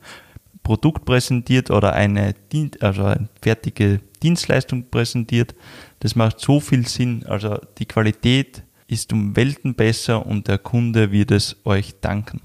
Produkt 0.62 1.06
präsentiert 1.06 1.72
oder 1.72 1.94
eine, 1.94 2.36
also 2.82 3.06
eine 3.06 3.30
fertige 3.42 4.00
Dienstleistung 4.22 4.90
präsentiert, 4.90 5.56
das 6.00 6.16
macht 6.16 6.40
so 6.40 6.60
viel 6.60 6.88
Sinn. 6.88 7.26
Also 7.26 7.60
die 7.78 7.86
Qualität 7.86 8.64
ist 8.88 9.12
um 9.14 9.36
Welten 9.36 9.76
besser 9.76 10.26
und 10.26 10.48
der 10.48 10.58
Kunde 10.58 11.12
wird 11.12 11.32
es 11.32 11.58
euch 11.66 12.00
danken. 12.02 12.42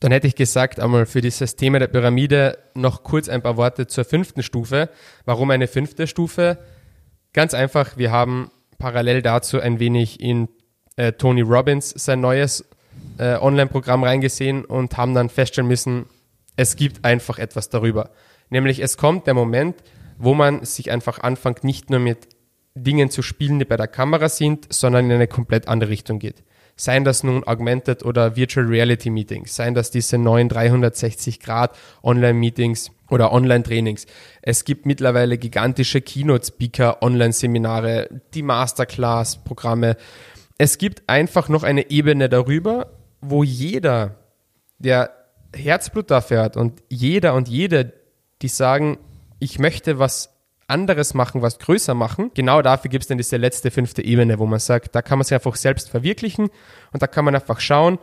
Dann 0.00 0.12
hätte 0.12 0.28
ich 0.28 0.36
gesagt, 0.36 0.78
einmal 0.78 1.06
für 1.06 1.20
dieses 1.20 1.56
Thema 1.56 1.80
der 1.80 1.88
Pyramide 1.88 2.58
noch 2.74 3.02
kurz 3.02 3.28
ein 3.28 3.42
paar 3.42 3.56
Worte 3.56 3.88
zur 3.88 4.04
fünften 4.04 4.44
Stufe. 4.44 4.90
Warum 5.24 5.50
eine 5.50 5.66
fünfte 5.66 6.06
Stufe? 6.06 6.58
Ganz 7.32 7.52
einfach, 7.52 7.96
wir 7.96 8.12
haben 8.12 8.50
parallel 8.78 9.22
dazu 9.22 9.60
ein 9.60 9.80
wenig 9.80 10.20
in 10.20 10.48
äh, 10.96 11.12
Tony 11.12 11.40
Robbins 11.40 11.90
sein 11.90 12.20
neues 12.20 12.64
äh, 13.18 13.36
Online-Programm 13.36 14.04
reingesehen 14.04 14.64
und 14.64 14.96
haben 14.96 15.14
dann 15.14 15.28
feststellen 15.28 15.68
müssen, 15.68 16.06
es 16.56 16.76
gibt 16.76 17.04
einfach 17.04 17.38
etwas 17.38 17.68
darüber. 17.68 18.10
Nämlich 18.50 18.80
es 18.80 18.96
kommt 18.96 19.26
der 19.26 19.34
Moment, 19.34 19.76
wo 20.16 20.34
man 20.34 20.64
sich 20.64 20.90
einfach 20.90 21.20
anfängt, 21.20 21.64
nicht 21.64 21.90
nur 21.90 22.00
mit 22.00 22.28
Dingen 22.84 23.10
zu 23.10 23.22
spielen, 23.22 23.58
die 23.58 23.64
bei 23.64 23.76
der 23.76 23.88
Kamera 23.88 24.28
sind, 24.28 24.72
sondern 24.72 25.06
in 25.06 25.12
eine 25.12 25.28
komplett 25.28 25.68
andere 25.68 25.90
Richtung 25.90 26.18
geht. 26.18 26.42
Seien 26.76 27.04
das 27.04 27.24
nun 27.24 27.42
Augmented 27.44 28.04
oder 28.04 28.36
Virtual 28.36 28.66
Reality 28.66 29.10
Meetings, 29.10 29.56
seien 29.56 29.74
das 29.74 29.90
diese 29.90 30.16
neuen 30.16 30.48
360 30.48 31.40
Grad 31.40 31.76
Online-Meetings 32.04 32.92
oder 33.10 33.32
Online-Trainings. 33.32 34.06
Es 34.42 34.64
gibt 34.64 34.86
mittlerweile 34.86 35.38
gigantische 35.38 36.00
Keynote-Speaker, 36.00 37.02
Online-Seminare, 37.02 38.08
die 38.32 38.42
Masterclass-Programme. 38.42 39.96
Es 40.56 40.78
gibt 40.78 41.02
einfach 41.08 41.48
noch 41.48 41.64
eine 41.64 41.90
Ebene 41.90 42.28
darüber, 42.28 42.92
wo 43.20 43.42
jeder, 43.42 44.14
der 44.78 45.10
Herzblut 45.54 46.10
dafür 46.10 46.42
hat 46.42 46.56
und 46.56 46.82
jeder 46.88 47.34
und 47.34 47.48
jede, 47.48 47.92
die 48.42 48.48
sagen, 48.48 48.98
ich 49.40 49.58
möchte 49.58 49.98
was 49.98 50.37
anderes 50.68 51.14
machen, 51.14 51.42
was 51.42 51.58
größer 51.58 51.94
machen. 51.94 52.30
Genau 52.34 52.62
dafür 52.62 52.90
gibt 52.90 53.02
es 53.02 53.08
dann 53.08 53.18
diese 53.18 53.36
letzte 53.36 53.70
fünfte 53.70 54.04
Ebene, 54.04 54.38
wo 54.38 54.46
man 54.46 54.60
sagt, 54.60 54.94
da 54.94 55.02
kann 55.02 55.18
man 55.18 55.24
sich 55.24 55.34
einfach 55.34 55.56
selbst 55.56 55.88
verwirklichen 55.88 56.50
und 56.92 57.02
da 57.02 57.06
kann 57.06 57.24
man 57.24 57.34
einfach 57.34 57.60
schauen, 57.60 57.98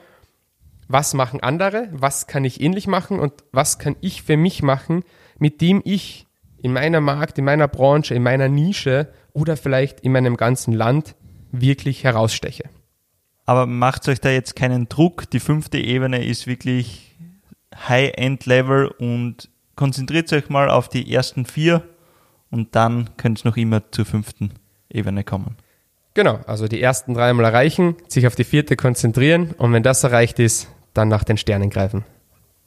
was 0.87 1.13
machen 1.13 1.41
andere, 1.41 1.89
was 1.91 2.27
kann 2.27 2.43
ich 2.45 2.61
ähnlich 2.61 2.87
machen 2.87 3.19
und 3.19 3.33
was 3.51 3.79
kann 3.79 3.95
ich 4.01 4.23
für 4.23 4.37
mich 4.37 4.61
machen, 4.61 5.03
mit 5.39 5.61
dem 5.61 5.81
ich 5.83 6.27
in 6.61 6.73
meiner 6.73 7.01
Markt, 7.01 7.37
in 7.37 7.45
meiner 7.45 7.67
Branche, 7.67 8.13
in 8.15 8.23
meiner 8.23 8.49
Nische 8.49 9.11
oder 9.33 9.57
vielleicht 9.57 10.01
in 10.01 10.11
meinem 10.11 10.37
ganzen 10.37 10.73
Land 10.73 11.15
wirklich 11.51 12.03
heraussteche. 12.03 12.69
Aber 13.45 13.67
macht 13.67 14.07
euch 14.07 14.19
da 14.19 14.29
jetzt 14.29 14.55
keinen 14.55 14.89
Druck. 14.89 15.29
Die 15.29 15.39
fünfte 15.39 15.77
Ebene 15.77 16.25
ist 16.25 16.47
wirklich 16.47 17.15
High-End-Level 17.87 18.87
und 18.87 19.49
konzentriert 19.75 20.31
euch 20.33 20.49
mal 20.49 20.69
auf 20.69 20.89
die 20.89 21.13
ersten 21.13 21.45
vier 21.45 21.83
und 22.55 22.73
dann 22.73 23.09
könnt 23.17 23.43
ihr 23.43 23.49
noch 23.49 23.57
immer 23.57 23.91
zur 23.91 24.05
fünften 24.05 24.51
Ebene 24.89 25.25
kommen. 25.25 25.57
Genau, 26.13 26.39
also 26.47 26.69
die 26.69 26.81
ersten 26.81 27.13
drei 27.13 27.33
mal 27.33 27.43
erreichen, 27.43 27.97
sich 28.07 28.25
auf 28.25 28.35
die 28.35 28.45
vierte 28.45 28.77
konzentrieren 28.77 29.51
und 29.57 29.73
wenn 29.73 29.83
das 29.83 30.05
erreicht 30.05 30.39
ist, 30.39 30.69
dann 30.93 31.09
nach 31.09 31.25
den 31.25 31.35
Sternen 31.35 31.69
greifen. 31.69 32.05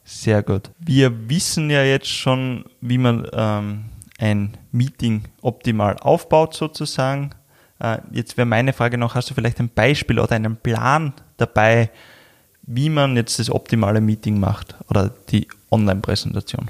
Sehr 0.03 0.43
gut. 0.43 0.69
Wir 0.77 1.27
wissen 1.27 1.71
ja 1.71 1.83
jetzt 1.83 2.07
schon, 2.07 2.65
wie 2.81 2.99
man 2.99 3.27
ähm, 3.33 3.85
ein 4.19 4.57
Meeting 4.71 5.23
optimal 5.41 5.97
aufbaut 5.97 6.53
sozusagen. 6.53 7.31
Äh, 7.79 7.97
jetzt 8.11 8.37
wäre 8.37 8.45
meine 8.45 8.73
Frage 8.73 8.99
noch, 8.99 9.15
hast 9.15 9.31
du 9.31 9.33
vielleicht 9.33 9.59
ein 9.59 9.69
Beispiel 9.69 10.19
oder 10.19 10.35
einen 10.35 10.57
Plan 10.57 11.13
dabei, 11.37 11.89
wie 12.61 12.91
man 12.91 13.15
jetzt 13.15 13.39
das 13.39 13.49
optimale 13.49 14.01
Meeting 14.01 14.39
macht 14.39 14.75
oder 14.87 15.11
die 15.29 15.47
Online-Präsentation? 15.71 16.69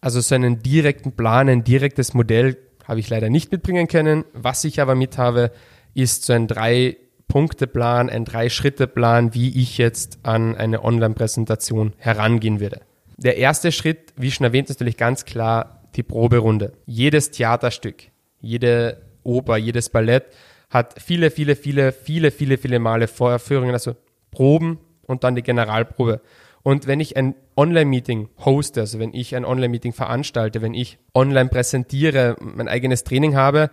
Also 0.00 0.20
so 0.20 0.34
einen 0.34 0.62
direkten 0.62 1.12
Plan, 1.12 1.48
ein 1.48 1.64
direktes 1.64 2.14
Modell 2.14 2.56
habe 2.84 3.00
ich 3.00 3.10
leider 3.10 3.28
nicht 3.28 3.52
mitbringen 3.52 3.88
können. 3.88 4.24
Was 4.32 4.64
ich 4.64 4.80
aber 4.80 4.94
mit 4.94 5.18
habe, 5.18 5.50
ist 5.94 6.24
so 6.24 6.32
ein 6.32 6.46
Drei-Punkte-Plan, 6.46 8.08
ein 8.08 8.24
Drei-Schritte-Plan, 8.24 9.34
wie 9.34 9.60
ich 9.60 9.76
jetzt 9.76 10.20
an 10.22 10.56
eine 10.56 10.84
Online-Präsentation 10.84 11.92
herangehen 11.98 12.60
würde. 12.60 12.80
Der 13.16 13.36
erste 13.36 13.72
Schritt, 13.72 14.12
wie 14.16 14.30
schon 14.30 14.44
erwähnt, 14.44 14.70
ist 14.70 14.78
natürlich 14.78 14.96
ganz 14.96 15.24
klar 15.24 15.82
die 15.96 16.04
Proberunde. 16.04 16.72
Jedes 16.86 17.32
Theaterstück, 17.32 18.04
jede 18.40 19.02
Oper, 19.24 19.56
jedes 19.56 19.90
Ballett 19.90 20.26
hat 20.70 20.94
viele, 21.02 21.30
viele, 21.30 21.56
viele, 21.56 21.92
viele, 21.92 22.30
viele, 22.30 22.58
viele 22.58 22.78
Male 22.78 23.08
Vorführungen, 23.08 23.72
also 23.72 23.96
Proben 24.30 24.78
und 25.06 25.24
dann 25.24 25.34
die 25.34 25.42
Generalprobe. 25.42 26.20
Und 26.62 26.86
wenn 26.86 27.00
ich 27.00 27.16
ein 27.16 27.34
Online-Meeting 27.56 28.28
hoste, 28.44 28.80
also 28.80 28.98
wenn 28.98 29.14
ich 29.14 29.34
ein 29.34 29.44
Online-Meeting 29.44 29.92
veranstalte, 29.92 30.60
wenn 30.62 30.74
ich 30.74 30.98
online 31.14 31.48
präsentiere, 31.48 32.36
mein 32.40 32.68
eigenes 32.68 33.04
Training 33.04 33.36
habe, 33.36 33.70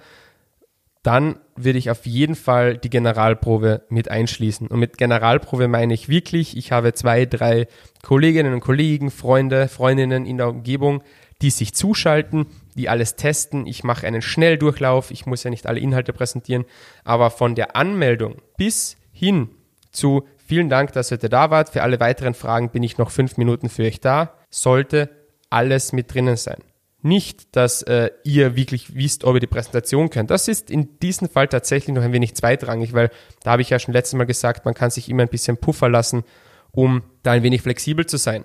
dann 1.06 1.38
würde 1.56 1.78
ich 1.78 1.92
auf 1.92 2.08
jeden 2.08 2.34
Fall 2.36 2.80
die 2.80 2.90
Generalprobe 2.90 3.84
mit 3.90 4.10
einschließen. 4.10 4.68
Und 4.68 4.80
mit 4.80 4.98
Generalprobe 4.98 5.68
meine 5.68 5.94
ich 5.94 6.10
wirklich, 6.10 6.58
ich 6.58 6.72
habe 6.72 6.94
zwei, 6.94 7.28
drei 7.28 7.68
Kolleginnen 8.02 8.54
und 8.54 8.62
Kollegen, 8.62 9.12
Freunde, 9.12 9.68
Freundinnen 9.68 10.26
in 10.26 10.38
der 10.38 10.50
Umgebung, 10.50 11.04
die 11.44 11.52
sich 11.52 11.76
zuschalten, 11.76 12.48
die 12.74 12.90
alles 12.90 13.16
testen. 13.16 13.68
Ich 13.68 13.84
mache 13.84 14.08
einen 14.08 14.24
Schnelldurchlauf, 14.24 15.12
ich 15.12 15.28
muss 15.28 15.44
ja 15.44 15.52
nicht 15.52 15.68
alle 15.68 15.80
Inhalte 15.80 16.12
präsentieren, 16.12 16.66
aber 17.04 17.30
von 17.30 17.54
der 17.54 17.76
Anmeldung 17.76 18.42
bis 18.58 18.98
hin 19.12 19.50
zu 19.92 20.28
Vielen 20.48 20.70
Dank, 20.70 20.94
dass 20.94 21.12
ihr 21.12 21.18
da 21.18 21.50
wart. 21.50 21.70
Für 21.70 21.82
alle 21.82 22.00
weiteren 22.00 22.36
Fragen 22.36 22.70
bin 22.70 22.84
ich 22.84 23.00
noch 23.00 23.10
fünf 23.10 23.38
Minuten 23.38 23.68
für 23.68 23.84
euch 23.84 24.00
da. 24.00 24.36
Sollte 24.52 25.10
alles 25.50 25.92
mit 25.92 26.14
drinnen 26.14 26.38
sein. 26.38 26.60
Nicht, 27.02 27.56
dass 27.56 27.82
äh, 27.82 28.12
ihr 28.24 28.56
wirklich 28.56 28.96
wisst, 28.96 29.24
ob 29.24 29.36
ihr 29.36 29.40
die 29.40 29.48
Präsentation 29.48 30.12
könnt. 30.12 30.30
Das 30.30 30.48
ist 30.48 30.70
in 30.70 31.00
diesem 31.00 31.30
Fall 31.30 31.48
tatsächlich 31.48 31.96
noch 31.96 32.04
ein 32.04 32.14
wenig 32.14 32.36
zweitrangig, 32.36 32.94
weil 32.94 33.10
da 33.44 33.52
habe 33.52 33.64
ich 33.64 33.72
ja 33.72 33.80
schon 33.80 33.94
letztes 33.94 34.14
Mal 34.14 34.26
gesagt, 34.26 34.66
man 34.66 34.76
kann 34.76 34.92
sich 34.92 35.10
immer 35.10 35.24
ein 35.24 35.30
bisschen 35.30 35.58
Puffer 35.58 35.90
lassen, 35.90 36.24
um 36.72 37.04
da 37.24 37.32
ein 37.32 37.44
wenig 37.44 37.64
flexibel 37.64 38.06
zu 38.06 38.18
sein. 38.18 38.44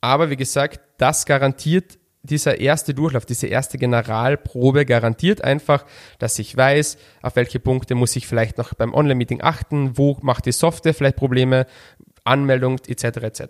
Aber 0.00 0.28
wie 0.28 0.36
gesagt, 0.36 0.80
das 0.98 1.24
garantiert 1.24 1.98
dieser 2.22 2.60
erste 2.60 2.94
Durchlauf, 2.94 3.26
diese 3.26 3.48
erste 3.48 3.78
Generalprobe 3.78 4.86
garantiert 4.86 5.42
einfach, 5.42 5.84
dass 6.18 6.38
ich 6.38 6.56
weiß, 6.56 6.96
auf 7.20 7.36
welche 7.36 7.58
Punkte 7.58 7.94
muss 7.94 8.14
ich 8.14 8.26
vielleicht 8.26 8.58
noch 8.58 8.74
beim 8.74 8.94
Online-Meeting 8.94 9.42
achten, 9.42 9.98
wo 9.98 10.16
macht 10.22 10.46
die 10.46 10.52
Software 10.52 10.94
vielleicht 10.94 11.16
Probleme, 11.16 11.66
Anmeldung 12.24 12.78
etc. 12.86 13.04
etc. 13.04 13.42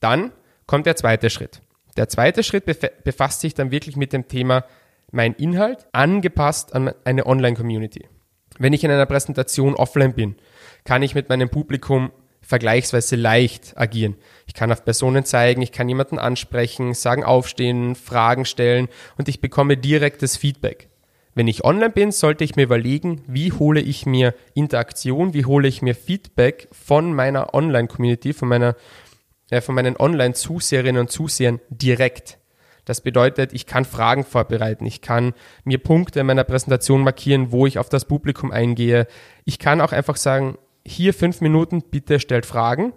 Dann 0.00 0.32
kommt 0.66 0.86
der 0.86 0.96
zweite 0.96 1.30
Schritt. 1.30 1.62
Der 1.96 2.08
zweite 2.08 2.42
Schritt 2.42 2.64
befasst 3.04 3.40
sich 3.40 3.54
dann 3.54 3.70
wirklich 3.70 3.96
mit 3.96 4.12
dem 4.12 4.28
Thema 4.28 4.64
mein 5.10 5.32
Inhalt 5.34 5.86
angepasst 5.92 6.74
an 6.74 6.92
eine 7.04 7.24
Online-Community. 7.26 8.06
Wenn 8.58 8.72
ich 8.72 8.84
in 8.84 8.90
einer 8.90 9.06
Präsentation 9.06 9.74
offline 9.74 10.14
bin, 10.14 10.36
kann 10.84 11.02
ich 11.02 11.14
mit 11.14 11.28
meinem 11.28 11.48
Publikum 11.48 12.10
vergleichsweise 12.46 13.16
leicht 13.16 13.76
agieren. 13.76 14.16
Ich 14.46 14.54
kann 14.54 14.70
auf 14.70 14.84
Personen 14.84 15.24
zeigen, 15.24 15.62
ich 15.62 15.72
kann 15.72 15.88
jemanden 15.88 16.18
ansprechen, 16.18 16.94
sagen 16.94 17.24
aufstehen, 17.24 17.96
Fragen 17.96 18.44
stellen 18.44 18.88
und 19.18 19.28
ich 19.28 19.40
bekomme 19.40 19.76
direktes 19.76 20.36
Feedback. 20.36 20.88
Wenn 21.34 21.48
ich 21.48 21.64
online 21.64 21.90
bin, 21.90 22.12
sollte 22.12 22.44
ich 22.44 22.54
mir 22.54 22.62
überlegen, 22.62 23.20
wie 23.26 23.52
hole 23.52 23.80
ich 23.80 24.06
mir 24.06 24.32
Interaktion, 24.54 25.34
wie 25.34 25.44
hole 25.44 25.66
ich 25.66 25.82
mir 25.82 25.94
Feedback 25.94 26.68
von 26.72 27.12
meiner 27.12 27.52
Online-Community, 27.52 28.32
von 28.32 28.48
meiner, 28.48 28.76
äh, 29.50 29.60
von 29.60 29.74
meinen 29.74 29.96
Online-Zuseherinnen 29.96 31.00
und 31.00 31.10
Zusehern 31.10 31.60
direkt. 31.68 32.38
Das 32.86 33.00
bedeutet, 33.00 33.52
ich 33.52 33.66
kann 33.66 33.84
Fragen 33.84 34.24
vorbereiten, 34.24 34.86
ich 34.86 35.02
kann 35.02 35.34
mir 35.64 35.78
Punkte 35.78 36.20
in 36.20 36.26
meiner 36.26 36.44
Präsentation 36.44 37.02
markieren, 37.02 37.50
wo 37.50 37.66
ich 37.66 37.80
auf 37.80 37.88
das 37.88 38.04
Publikum 38.04 38.52
eingehe. 38.52 39.08
Ich 39.44 39.58
kann 39.58 39.80
auch 39.80 39.92
einfach 39.92 40.16
sagen, 40.16 40.56
hier 40.86 41.12
fünf 41.12 41.40
Minuten, 41.40 41.82
bitte 41.82 42.20
stellt 42.20 42.46
Fragen 42.46 42.92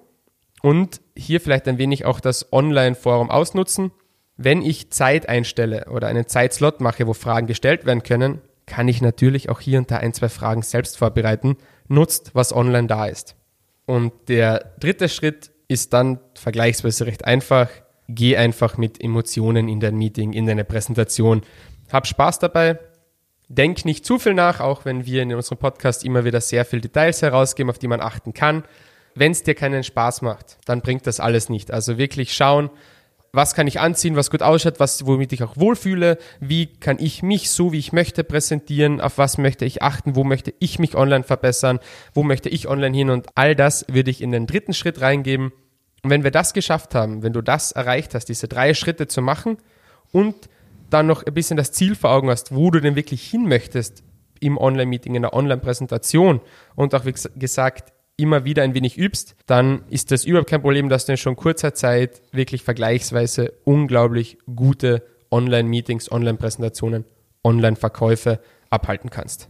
und 0.61 1.01
hier 1.15 1.41
vielleicht 1.41 1.67
ein 1.67 1.77
wenig 1.77 2.05
auch 2.05 2.19
das 2.19 2.51
Online-Forum 2.53 3.29
ausnutzen. 3.29 3.91
Wenn 4.37 4.61
ich 4.61 4.91
Zeit 4.91 5.27
einstelle 5.27 5.85
oder 5.89 6.07
einen 6.07 6.27
Zeitslot 6.27 6.81
mache, 6.81 7.07
wo 7.07 7.13
Fragen 7.13 7.47
gestellt 7.47 7.85
werden 7.85 8.03
können, 8.03 8.41
kann 8.65 8.87
ich 8.87 9.01
natürlich 9.01 9.49
auch 9.49 9.59
hier 9.59 9.79
und 9.79 9.91
da 9.91 9.97
ein, 9.97 10.13
zwei 10.13 10.29
Fragen 10.29 10.61
selbst 10.61 10.97
vorbereiten. 10.97 11.57
Nutzt, 11.87 12.35
was 12.35 12.55
online 12.55 12.87
da 12.87 13.07
ist. 13.07 13.35
Und 13.85 14.13
der 14.29 14.73
dritte 14.79 15.09
Schritt 15.09 15.51
ist 15.67 15.93
dann 15.93 16.19
vergleichsweise 16.35 17.07
recht 17.07 17.25
einfach. 17.25 17.69
Geh 18.07 18.37
einfach 18.37 18.77
mit 18.77 19.03
Emotionen 19.03 19.67
in 19.67 19.79
dein 19.79 19.95
Meeting, 19.95 20.33
in 20.33 20.45
deine 20.45 20.63
Präsentation. 20.63 21.41
Hab 21.91 22.07
Spaß 22.07 22.39
dabei. 22.39 22.79
Denk 23.49 23.83
nicht 23.83 24.05
zu 24.05 24.19
viel 24.19 24.35
nach, 24.35 24.59
auch 24.59 24.85
wenn 24.85 25.05
wir 25.07 25.23
in 25.23 25.33
unserem 25.33 25.57
Podcast 25.57 26.05
immer 26.05 26.23
wieder 26.23 26.39
sehr 26.39 26.65
viele 26.65 26.81
Details 26.81 27.23
herausgeben, 27.23 27.71
auf 27.71 27.79
die 27.79 27.87
man 27.87 27.99
achten 27.99 28.33
kann. 28.33 28.63
Wenn 29.15 29.31
es 29.31 29.41
dir 29.41 29.55
keinen 29.55 29.83
Spaß 29.83 30.21
macht, 30.21 30.59
dann 30.65 30.81
bringt 30.81 31.07
das 31.07 31.19
alles 31.19 31.49
nicht. 31.49 31.71
Also 31.71 31.97
wirklich 31.97 32.33
schauen, 32.33 32.69
was 33.31 33.55
kann 33.55 33.67
ich 33.67 33.79
anziehen, 33.79 34.15
was 34.15 34.31
gut 34.31 34.41
ausschaut, 34.41 34.79
was, 34.79 35.05
womit 35.05 35.33
ich 35.33 35.43
auch 35.43 35.57
wohlfühle, 35.57 36.17
wie 36.39 36.67
kann 36.67 36.97
ich 36.99 37.23
mich 37.23 37.49
so, 37.49 37.71
wie 37.71 37.79
ich 37.79 37.91
möchte, 37.91 38.23
präsentieren, 38.23 39.01
auf 39.01 39.17
was 39.17 39.37
möchte 39.37 39.65
ich 39.65 39.81
achten, 39.81 40.15
wo 40.15 40.23
möchte 40.23 40.53
ich 40.59 40.79
mich 40.79 40.95
online 40.95 41.23
verbessern, 41.23 41.79
wo 42.13 42.23
möchte 42.23 42.49
ich 42.49 42.67
online 42.67 42.95
hin 42.95 43.09
und 43.09 43.27
all 43.35 43.55
das 43.55 43.85
würde 43.87 44.11
ich 44.11 44.21
in 44.21 44.31
den 44.31 44.47
dritten 44.47 44.73
Schritt 44.73 45.01
reingeben. 45.01 45.51
Und 46.03 46.09
wenn 46.09 46.23
wir 46.23 46.31
das 46.31 46.53
geschafft 46.53 46.95
haben, 46.95 47.23
wenn 47.23 47.33
du 47.33 47.41
das 47.41 47.71
erreicht 47.71 48.15
hast, 48.15 48.25
diese 48.25 48.47
drei 48.47 48.73
Schritte 48.73 49.07
zu 49.07 49.21
machen 49.21 49.57
und 50.11 50.35
dann 50.89 51.07
noch 51.07 51.23
ein 51.23 51.33
bisschen 51.33 51.57
das 51.57 51.71
Ziel 51.71 51.95
vor 51.95 52.11
Augen 52.11 52.29
hast, 52.29 52.53
wo 52.53 52.71
du 52.71 52.79
denn 52.79 52.95
wirklich 52.95 53.23
hin 53.29 53.47
möchtest 53.47 54.03
im 54.39 54.57
Online-Meeting, 54.57 55.15
in 55.15 55.21
der 55.23 55.33
Online-Präsentation 55.33 56.41
und 56.75 56.95
auch 56.95 57.05
wie 57.05 57.13
gesagt 57.35 57.93
immer 58.17 58.43
wieder 58.43 58.63
ein 58.63 58.73
wenig 58.73 58.97
übst, 58.97 59.35
dann 59.45 59.83
ist 59.89 60.11
das 60.11 60.25
überhaupt 60.25 60.49
kein 60.49 60.61
Problem, 60.61 60.89
dass 60.89 61.05
du 61.05 61.13
in 61.13 61.17
schon 61.17 61.35
kurzer 61.35 61.73
Zeit 61.73 62.21
wirklich 62.31 62.63
vergleichsweise 62.63 63.53
unglaublich 63.63 64.37
gute 64.53 65.03
Online-Meetings, 65.31 66.11
Online-Präsentationen, 66.11 67.05
Online-Verkäufe 67.43 68.39
abhalten 68.69 69.09
kannst. 69.09 69.49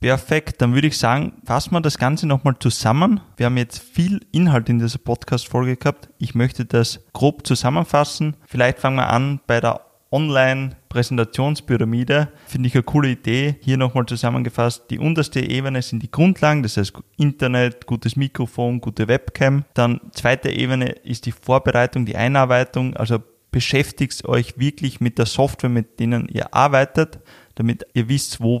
Perfekt, 0.00 0.60
dann 0.60 0.74
würde 0.74 0.88
ich 0.88 0.98
sagen, 0.98 1.40
fassen 1.44 1.72
wir 1.72 1.80
das 1.80 1.98
Ganze 1.98 2.26
nochmal 2.26 2.56
zusammen. 2.58 3.20
Wir 3.36 3.46
haben 3.46 3.56
jetzt 3.56 3.78
viel 3.78 4.20
Inhalt 4.32 4.68
in 4.68 4.78
dieser 4.78 4.98
Podcast-Folge 4.98 5.76
gehabt. 5.76 6.10
Ich 6.18 6.34
möchte 6.34 6.64
das 6.66 7.00
grob 7.12 7.46
zusammenfassen. 7.46 8.36
Vielleicht 8.46 8.80
fangen 8.80 8.96
wir 8.96 9.08
an 9.08 9.40
bei 9.46 9.60
der 9.60 9.80
Online-Präsentationspyramide. 10.10 12.28
Finde 12.46 12.68
ich 12.68 12.74
eine 12.74 12.84
coole 12.84 13.10
Idee. 13.10 13.56
Hier 13.60 13.76
nochmal 13.76 14.06
zusammengefasst. 14.06 14.84
Die 14.90 14.98
unterste 14.98 15.40
Ebene 15.40 15.82
sind 15.82 16.02
die 16.02 16.10
Grundlagen, 16.10 16.62
das 16.62 16.76
heißt 16.76 16.94
Internet, 17.16 17.86
gutes 17.86 18.16
Mikrofon, 18.16 18.80
gute 18.80 19.08
Webcam. 19.08 19.64
Dann 19.74 20.00
zweite 20.12 20.50
Ebene 20.50 20.90
ist 20.90 21.26
die 21.26 21.32
Vorbereitung, 21.32 22.06
die 22.06 22.16
Einarbeitung. 22.16 22.96
Also 22.96 23.22
beschäftigt 23.50 24.24
euch 24.26 24.58
wirklich 24.58 25.00
mit 25.00 25.18
der 25.18 25.26
Software, 25.26 25.70
mit 25.70 26.00
denen 26.00 26.28
ihr 26.28 26.54
arbeitet, 26.54 27.20
damit 27.54 27.86
ihr 27.94 28.08
wisst, 28.08 28.40
wo 28.40 28.60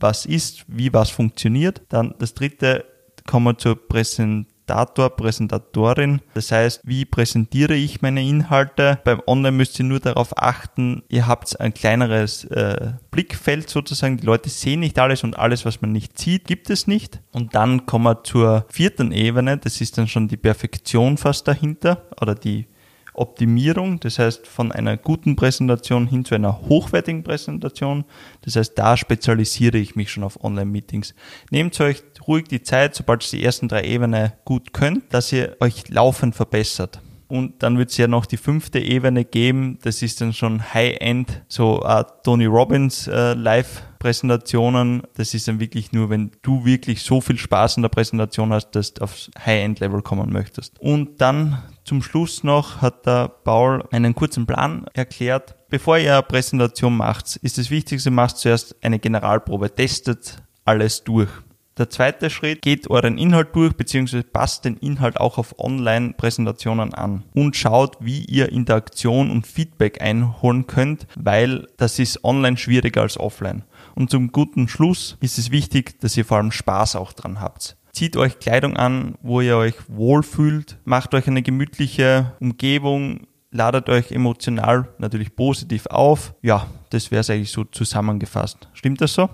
was 0.00 0.26
ist, 0.26 0.64
wie 0.66 0.92
was 0.92 1.10
funktioniert. 1.10 1.82
Dann 1.88 2.14
das 2.18 2.34
dritte 2.34 2.84
kommen 3.26 3.46
wir 3.46 3.58
zur 3.58 3.76
Präsentation 3.76 4.46
Präsentator, 4.72 5.10
Präsentatorin. 5.10 6.20
Das 6.34 6.50
heißt, 6.50 6.80
wie 6.84 7.04
präsentiere 7.04 7.74
ich 7.74 8.00
meine 8.00 8.22
Inhalte? 8.22 8.98
Beim 9.04 9.20
Online 9.26 9.56
müsst 9.56 9.78
ihr 9.78 9.84
nur 9.84 10.00
darauf 10.00 10.36
achten, 10.40 11.02
ihr 11.08 11.26
habt 11.26 11.60
ein 11.60 11.74
kleineres 11.74 12.44
äh, 12.44 12.92
Blickfeld 13.10 13.68
sozusagen. 13.68 14.16
Die 14.16 14.26
Leute 14.26 14.48
sehen 14.48 14.80
nicht 14.80 14.98
alles 14.98 15.24
und 15.24 15.38
alles, 15.38 15.66
was 15.66 15.82
man 15.82 15.92
nicht 15.92 16.18
sieht, 16.18 16.46
gibt 16.46 16.70
es 16.70 16.86
nicht. 16.86 17.20
Und 17.32 17.54
dann 17.54 17.84
kommen 17.84 18.04
wir 18.04 18.24
zur 18.24 18.64
vierten 18.70 19.12
Ebene. 19.12 19.58
Das 19.58 19.80
ist 19.80 19.98
dann 19.98 20.08
schon 20.08 20.28
die 20.28 20.38
Perfektion 20.38 21.18
fast 21.18 21.46
dahinter 21.46 22.06
oder 22.20 22.34
die 22.34 22.66
Optimierung, 23.14 24.00
das 24.00 24.18
heißt 24.18 24.46
von 24.46 24.72
einer 24.72 24.96
guten 24.96 25.36
Präsentation 25.36 26.06
hin 26.06 26.24
zu 26.24 26.34
einer 26.34 26.62
hochwertigen 26.62 27.22
Präsentation. 27.22 28.04
Das 28.42 28.56
heißt, 28.56 28.78
da 28.78 28.96
spezialisiere 28.96 29.78
ich 29.78 29.96
mich 29.96 30.10
schon 30.10 30.24
auf 30.24 30.42
Online-Meetings. 30.42 31.14
Nehmt 31.50 31.78
euch 31.80 32.02
ruhig 32.26 32.44
die 32.44 32.62
Zeit, 32.62 32.94
sobald 32.94 33.24
ihr 33.32 33.38
die 33.38 33.44
ersten 33.44 33.68
drei 33.68 33.84
Ebenen 33.84 34.32
gut 34.44 34.72
könnt, 34.72 35.12
dass 35.12 35.32
ihr 35.32 35.56
euch 35.60 35.88
laufend 35.88 36.34
verbessert. 36.34 37.00
Und 37.32 37.62
dann 37.62 37.78
wird 37.78 37.88
es 37.88 37.96
ja 37.96 38.08
noch 38.08 38.26
die 38.26 38.36
fünfte 38.36 38.78
Ebene 38.78 39.24
geben. 39.24 39.78
Das 39.82 40.02
ist 40.02 40.20
dann 40.20 40.34
schon 40.34 40.74
High-End, 40.74 41.42
so 41.48 41.82
uh, 41.82 42.02
Tony 42.22 42.44
Robbins 42.44 43.08
uh, 43.08 43.32
Live-Präsentationen. 43.32 45.02
Das 45.14 45.32
ist 45.32 45.48
dann 45.48 45.58
wirklich 45.58 45.92
nur, 45.92 46.10
wenn 46.10 46.32
du 46.42 46.66
wirklich 46.66 47.02
so 47.02 47.22
viel 47.22 47.38
Spaß 47.38 47.78
in 47.78 47.84
der 47.84 47.88
Präsentation 47.88 48.52
hast, 48.52 48.72
dass 48.72 48.92
du 48.92 49.04
aufs 49.04 49.30
High-End-Level 49.38 50.02
kommen 50.02 50.30
möchtest. 50.30 50.78
Und 50.78 51.22
dann 51.22 51.62
zum 51.84 52.02
Schluss 52.02 52.44
noch 52.44 52.80
hat 52.80 53.06
der 53.06 53.28
Paul 53.28 53.84
einen 53.90 54.14
kurzen 54.14 54.46
Plan 54.46 54.86
erklärt. 54.94 55.56
Bevor 55.68 55.98
ihr 55.98 56.14
eine 56.14 56.22
Präsentation 56.22 56.96
macht, 56.96 57.36
ist 57.36 57.58
das 57.58 57.70
Wichtigste, 57.70 58.10
macht 58.10 58.36
zuerst 58.36 58.76
eine 58.82 58.98
Generalprobe, 58.98 59.74
testet 59.74 60.42
alles 60.64 61.02
durch. 61.02 61.30
Der 61.78 61.88
zweite 61.88 62.28
Schritt, 62.28 62.60
geht 62.60 62.90
euren 62.90 63.16
Inhalt 63.16 63.56
durch, 63.56 63.72
beziehungsweise 63.72 64.24
passt 64.24 64.66
den 64.66 64.76
Inhalt 64.76 65.18
auch 65.18 65.38
auf 65.38 65.58
Online-Präsentationen 65.58 66.92
an 66.92 67.24
und 67.34 67.56
schaut, 67.56 67.96
wie 68.00 68.26
ihr 68.26 68.52
Interaktion 68.52 69.30
und 69.30 69.46
Feedback 69.46 70.02
einholen 70.02 70.66
könnt, 70.66 71.06
weil 71.16 71.66
das 71.78 71.98
ist 71.98 72.24
online 72.24 72.58
schwieriger 72.58 73.00
als 73.00 73.18
offline. 73.18 73.64
Und 73.94 74.10
zum 74.10 74.32
guten 74.32 74.68
Schluss 74.68 75.16
ist 75.20 75.38
es 75.38 75.50
wichtig, 75.50 75.98
dass 76.00 76.16
ihr 76.16 76.26
vor 76.26 76.36
allem 76.36 76.52
Spaß 76.52 76.94
auch 76.96 77.14
dran 77.14 77.40
habt. 77.40 77.78
Zieht 77.92 78.16
euch 78.16 78.38
Kleidung 78.38 78.74
an, 78.74 79.16
wo 79.20 79.42
ihr 79.42 79.58
euch 79.58 79.74
wohlfühlt, 79.86 80.78
macht 80.84 81.12
euch 81.12 81.26
eine 81.26 81.42
gemütliche 81.42 82.32
Umgebung, 82.40 83.26
ladet 83.50 83.90
euch 83.90 84.12
emotional 84.12 84.88
natürlich 84.96 85.36
positiv 85.36 85.84
auf. 85.86 86.34
Ja, 86.40 86.68
das 86.88 87.10
wäre 87.10 87.20
es 87.20 87.28
eigentlich 87.28 87.52
so 87.52 87.64
zusammengefasst. 87.64 88.68
Stimmt 88.72 89.02
das 89.02 89.12
so? 89.12 89.28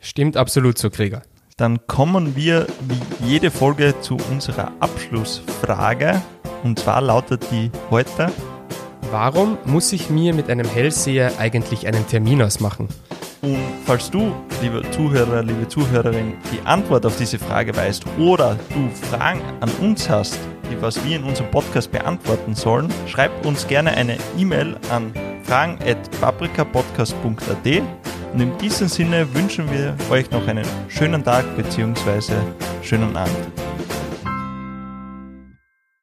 Stimmt 0.00 0.36
absolut 0.36 0.76
so, 0.76 0.90
Krieger. 0.90 1.22
Dann 1.56 1.86
kommen 1.86 2.36
wir 2.36 2.66
wie 2.86 3.26
jede 3.26 3.50
Folge 3.50 3.94
zu 4.02 4.18
unserer 4.30 4.70
Abschlussfrage. 4.80 6.22
Und 6.62 6.78
zwar 6.78 7.00
lautet 7.00 7.46
die 7.50 7.70
heute: 7.90 8.30
Warum 9.10 9.56
muss 9.64 9.94
ich 9.94 10.10
mir 10.10 10.34
mit 10.34 10.50
einem 10.50 10.68
Hellseher 10.68 11.32
eigentlich 11.38 11.86
einen 11.86 12.06
Termin 12.06 12.42
ausmachen? 12.42 12.88
Und 13.40 13.58
falls 13.84 14.10
du, 14.10 14.34
lieber 14.60 14.82
Zuhörer, 14.90 15.42
liebe 15.42 15.66
Zuhörerin, 15.68 16.34
die 16.52 16.60
Antwort 16.66 17.06
auf 17.06 17.16
diese 17.16 17.38
Frage 17.38 17.76
weißt 17.76 18.04
oder 18.18 18.58
du 18.70 18.90
Fragen 19.06 19.40
an 19.60 19.70
uns 19.80 20.10
hast, 20.10 20.36
die 20.70 20.82
was 20.82 21.02
wir 21.04 21.16
in 21.16 21.24
unserem 21.24 21.50
Podcast 21.50 21.90
beantworten 21.92 22.54
sollen, 22.54 22.88
schreib 23.06 23.46
uns 23.46 23.66
gerne 23.66 23.92
eine 23.92 24.18
E-Mail 24.36 24.76
an 24.90 25.14
fragen.paprikapodcast.at 25.44 27.82
und 28.32 28.40
in 28.40 28.56
diesem 28.58 28.88
Sinne 28.88 29.32
wünschen 29.34 29.70
wir 29.70 29.94
euch 30.10 30.30
noch 30.30 30.46
einen 30.46 30.66
schönen 30.88 31.24
Tag 31.24 31.44
bzw. 31.56 32.34
schönen 32.82 33.16
Abend. 33.16 33.34